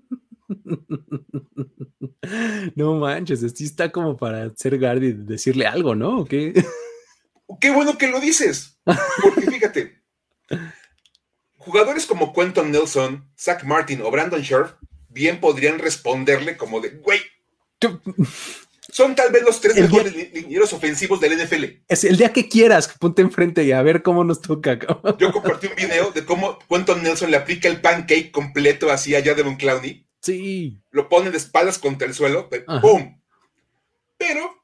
[2.77, 6.25] No manches, esto está como para ser guardia y decirle algo, ¿no?
[6.25, 6.53] ¿Qué?
[7.61, 8.79] Qué bueno que lo dices.
[8.85, 10.03] Porque fíjate,
[11.57, 14.75] jugadores como Quentin Nelson, Zach Martin o Brandon Scherf
[15.09, 17.21] bien podrían responderle como de, güey,
[18.93, 21.65] son tal vez los tres mejores linieros ofensivos del NFL.
[21.89, 24.79] Es el día que quieras, ponte enfrente y a ver cómo nos toca.
[25.19, 29.35] Yo compartí un video de cómo Quentin Nelson le aplica el pancake completo así allá
[29.35, 30.07] de un Clowney.
[30.21, 30.83] Sí.
[30.91, 32.49] Lo pone de espaldas contra el suelo.
[32.81, 33.21] ¡Pum!
[34.19, 34.63] Pero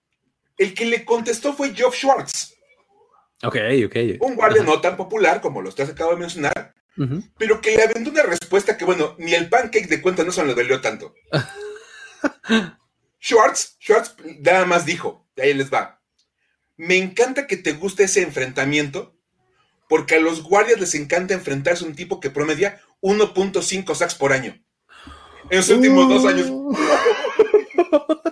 [0.59, 2.55] el que le contestó fue Geoff Schwartz.
[3.43, 3.57] Ok,
[3.87, 3.97] ok.
[4.21, 6.75] Un guardia no tan popular como los que acabo de mencionar,
[7.39, 10.55] pero que le aventó una respuesta que, bueno, ni el pancake de Quentin Nelson le
[10.55, 11.15] dolió tanto.
[13.21, 16.03] Schwartz, Schwartz nada más dijo, de ahí les va.
[16.77, 19.17] Me encanta que te guste ese enfrentamiento,
[19.89, 24.33] porque a los guardias les encanta enfrentarse a un tipo que promedia 1.5 sacks por
[24.33, 24.63] año.
[25.51, 26.51] En los últimos dos años.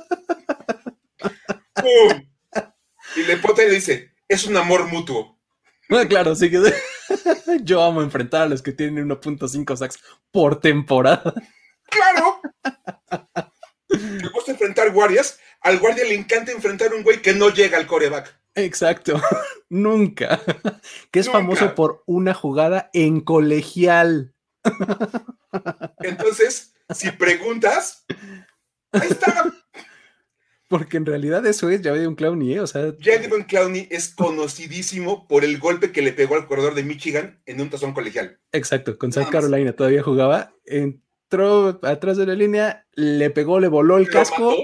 [3.17, 5.39] Y le y le dice, es un amor mutuo.
[5.91, 6.61] Ah, claro, sí que
[7.63, 10.01] yo amo enfrentar a los que tienen 1.5 sacks
[10.33, 11.35] por temporada.
[11.89, 12.41] ¡Claro!
[14.45, 18.39] Gusta enfrentar guardias, al guardia le encanta enfrentar un güey que no llega al coreback.
[18.55, 19.21] Exacto,
[19.71, 20.41] nunca.
[21.11, 24.35] Que es famoso por una jugada en colegial.
[26.01, 28.05] Entonces, si preguntas,
[28.93, 29.53] ahí está.
[30.69, 32.61] Porque en realidad eso es Jadon Clowney, ¿eh?
[32.61, 32.95] O sea.
[33.01, 37.61] Jadon Clowney es conocidísimo por el golpe que le pegó al corredor de Michigan en
[37.61, 38.41] un tazón colegial.
[38.51, 40.55] Exacto, con South Carolina todavía jugaba.
[40.65, 41.04] En
[41.83, 44.55] atrás de la línea, le pegó, le voló el casco.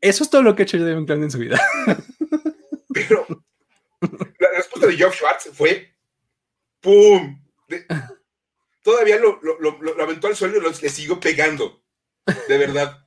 [0.00, 1.60] Eso es todo lo que ha hecho Devin Clown en su vida.
[2.92, 3.26] Pero
[4.00, 5.92] la respuesta de Geoff Schwartz fue
[6.80, 7.40] ¡Pum!
[8.82, 9.40] todavía lo,
[10.02, 11.82] aventó al suelo y le siguió pegando.
[12.48, 13.06] De verdad.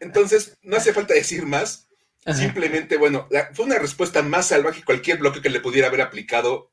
[0.00, 1.88] Entonces, no hace falta decir más.
[2.34, 6.70] Simplemente, bueno, fue una respuesta más salvaje que cualquier bloque que le pudiera haber aplicado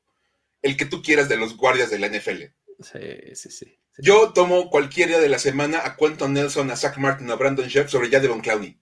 [0.60, 2.42] el que tú quieras de los guardias de la NFL.
[2.80, 3.78] Sí, sí, sí.
[3.98, 7.66] Yo tomo cualquier día de la semana a Quentin Nelson, a Zach Martin, a Brandon
[7.66, 8.78] Sheff sobre Jadevon Clowney.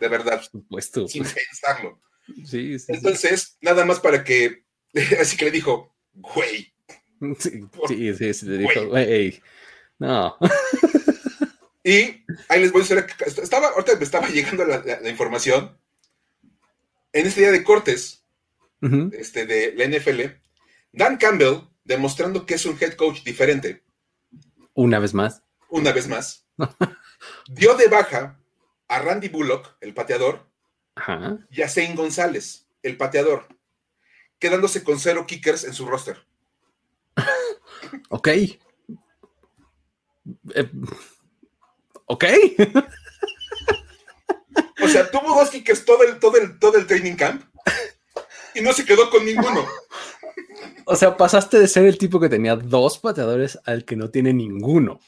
[0.00, 0.42] De verdad.
[0.42, 1.06] Supuesto.
[1.08, 2.00] Sin pensarlo.
[2.44, 2.86] Sí, sí.
[2.88, 4.64] Entonces, nada más para que.
[5.20, 6.72] Así que le dijo, güey.
[7.38, 9.42] Sí, sí, sí, le dijo, güey.
[9.98, 10.36] No.
[11.82, 13.06] y ahí les voy a decir.
[13.42, 15.78] Estaba, ahorita me estaba llegando la, información.
[17.14, 18.26] En este día de cortes
[19.12, 20.20] este, de la NFL,
[20.92, 23.85] Dan Campbell, demostrando que es un head coach diferente,
[24.76, 25.42] una vez más.
[25.68, 26.46] Una vez más.
[27.48, 28.38] dio de baja
[28.86, 30.46] a Randy Bullock, el pateador,
[31.50, 33.48] y a Zane González, el pateador,
[34.38, 36.24] quedándose con cero kickers en su roster.
[38.10, 38.28] ok.
[38.28, 38.58] Eh,
[42.06, 42.24] ok.
[44.82, 47.42] o sea, tuvo dos kickers todo el, todo, el, todo el training camp
[48.54, 49.66] y no se quedó con ninguno.
[50.88, 54.32] O sea, pasaste de ser el tipo que tenía dos pateadores al que no tiene
[54.32, 55.00] ninguno.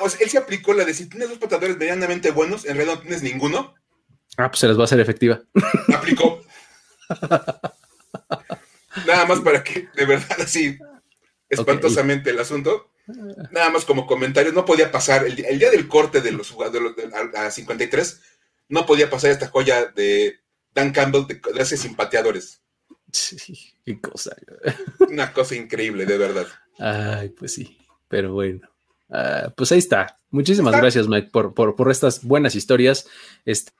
[0.00, 2.96] O sea, él se aplicó la de si tienes dos pateadores medianamente buenos, en realidad
[2.96, 3.74] no tienes ninguno.
[4.36, 5.40] Ah, pues se les va a hacer efectiva.
[5.94, 6.42] Aplicó.
[9.06, 10.76] Nada más para que, de verdad, así,
[11.48, 12.90] espantosamente el asunto.
[13.52, 16.92] Nada más como comentario, no podía pasar, el, día del corte de los jugadores
[17.36, 18.20] a, 53,
[18.68, 20.40] no podía pasar esta joya de
[20.72, 22.63] Dan Campbell de, de hace sin pateadores.
[23.14, 24.36] Sí, qué cosa.
[25.08, 26.48] Una cosa increíble, de verdad.
[26.78, 28.68] Ay, pues sí, pero bueno.
[29.08, 30.18] Ah, pues ahí está.
[30.30, 33.06] Muchísimas gracias, Mike, por, por, estas buenas historias.
[33.44, 33.72] Esta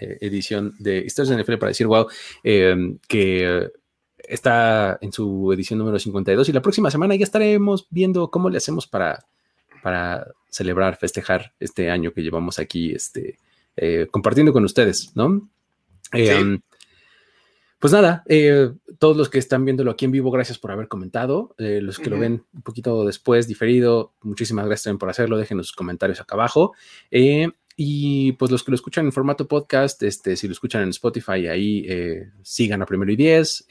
[0.00, 2.08] eh, edición de Historias de NFL para decir wow,
[2.42, 3.70] em, que
[4.18, 8.58] está en su edición número 52 y la próxima semana ya estaremos viendo cómo le
[8.58, 9.24] hacemos para,
[9.82, 13.38] para celebrar, festejar este año que llevamos aquí, este,
[13.76, 15.48] eh, compartiendo con ustedes, ¿no?
[16.12, 16.60] Em,
[17.82, 18.70] pues nada, eh,
[19.00, 21.56] todos los que están viéndolo aquí en vivo, gracias por haber comentado.
[21.58, 25.36] Eh, los que lo ven un poquito después, diferido, muchísimas gracias también por hacerlo.
[25.36, 26.74] Dejen sus comentarios acá abajo.
[27.10, 30.90] Eh, y pues los que lo escuchan en formato podcast, este, si lo escuchan en
[30.90, 33.66] Spotify, ahí eh, sigan a primero y diez.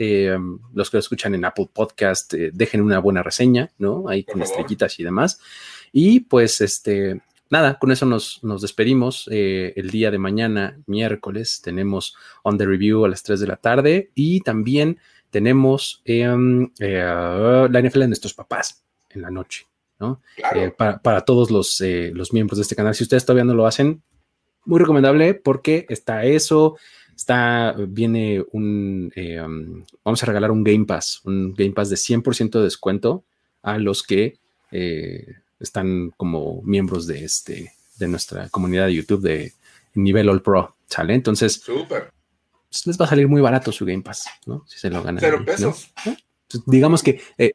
[0.73, 4.09] los que lo escuchan en Apple Podcast, dejen una buena reseña, ¿no?
[4.09, 5.39] Ahí con estrellitas y demás.
[5.93, 9.27] Y pues, este, nada, con eso nos, nos despedimos.
[9.29, 14.11] el día de mañana, miércoles, tenemos On the Review a las 3 de la tarde
[14.15, 14.97] y también
[15.31, 19.65] tenemos em, eh, la NFL de nuestros papás en la noche,
[19.99, 20.21] ¿no?
[20.53, 22.93] Eh, para, todos los, eh, los miembros de este canal.
[22.93, 24.03] Si ustedes todavía no lo hacen,
[24.65, 26.77] muy recomendable porque está eso,
[27.15, 32.59] está, viene un, em, vamos a regalar un Game Pass, un Game Pass de 100%
[32.59, 33.23] de descuento
[33.63, 34.37] a los que
[35.61, 39.53] están como miembros de, este, de nuestra comunidad de YouTube de
[39.93, 41.13] nivel All Pro, ¿sale?
[41.13, 44.65] Entonces, pues, les va a salir muy barato su Game Pass, ¿no?
[44.67, 45.19] Si se lo ganan.
[45.19, 45.91] Cero pesos.
[46.47, 47.53] Pues, digamos que eh,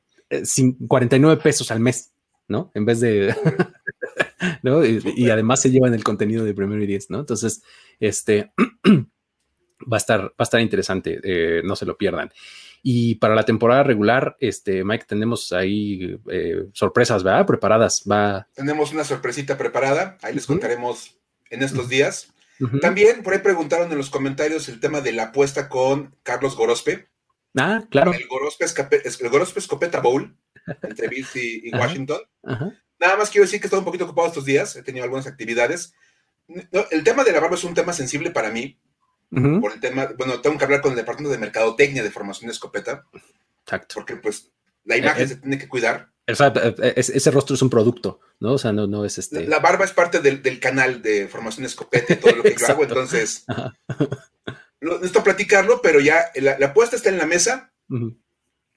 [0.87, 2.13] 49 eh, pesos al mes,
[2.49, 2.71] ¿no?
[2.75, 3.35] En vez de.
[4.63, 4.85] ¿no?
[4.85, 7.21] Y, además se llevan el contenido de primero y diez, ¿no?
[7.21, 7.63] Entonces,
[8.01, 8.53] este.
[9.93, 12.31] va a estar, va a estar interesante, eh, no se lo pierdan.
[12.89, 17.45] Y para la temporada regular, este, Mike, tenemos ahí eh, sorpresas, ¿verdad?
[17.45, 18.05] Preparadas.
[18.09, 18.47] Va.
[18.55, 20.17] Tenemos una sorpresita preparada.
[20.23, 21.19] Ahí les contaremos
[21.51, 22.33] en estos días.
[22.81, 27.09] También por ahí preguntaron en los comentarios el tema de la apuesta con Carlos Gorospe.
[27.57, 28.13] Ah, claro.
[28.13, 28.65] El Gorospe,
[29.59, 30.37] Escopeta Bowl
[30.83, 32.21] entre Bills y, Washington.
[33.01, 35.27] Nada más quiero decir que he estado un poquito ocupado estos días, he tenido algunas
[35.27, 35.93] actividades.
[36.93, 38.79] el tema de la barba es un tema sensible para mí.
[39.31, 42.53] Por el tema, bueno, tengo que hablar con el departamento de mercadotecnia de formación de
[42.53, 43.07] escopeta.
[43.63, 43.95] Exacto.
[43.97, 44.53] Porque pues
[44.85, 45.29] la imagen eh, eh.
[45.29, 46.11] se tiene que cuidar.
[46.27, 48.55] Eh, ese rostro es un producto, ¿no?
[48.55, 49.47] O sea, no, no es este.
[49.47, 53.45] La barba es parte del, canal de formación escopete, todo lo que yo hago, entonces.
[54.81, 57.73] necesito platicarlo, pero ya la, apuesta está en la mesa.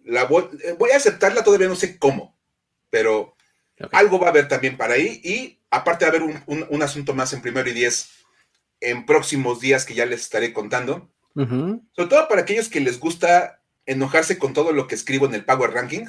[0.03, 0.49] la voy,
[0.93, 2.37] a aceptarla, todavía no sé cómo,
[2.89, 3.35] pero
[3.91, 5.21] algo va a haber también para ahí.
[5.23, 8.18] Y aparte va a haber un, asunto más en primero y diez
[8.81, 11.09] en próximos días que ya les estaré contando.
[11.35, 15.45] Sobre todo para aquellos que les gusta enojarse con todo lo que escribo en el
[15.45, 16.05] Power Ranking.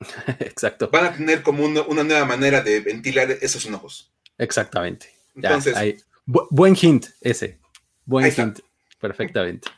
[0.38, 0.88] Exacto.
[0.92, 4.12] Van a tener como una, nueva manera de ventilar esos enojos.
[4.38, 5.12] Exactamente.
[5.34, 7.58] Entonces, buen hint ese.
[8.04, 8.60] Buen hint.
[9.00, 9.68] Perfectamente.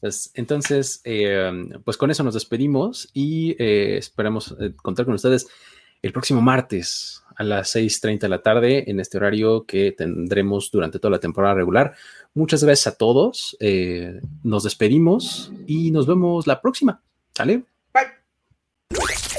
[0.00, 1.50] Pues, entonces, eh,
[1.84, 5.48] pues con eso nos despedimos y eh, esperamos eh, contar con ustedes
[6.02, 10.98] el próximo martes a las 6.30 de la tarde en este horario que tendremos durante
[10.98, 11.94] toda la temporada regular.
[12.34, 13.56] Muchas gracias a todos.
[14.42, 17.00] nos despedimos y nos vemos la próxima.
[17.34, 17.62] ¿Sale?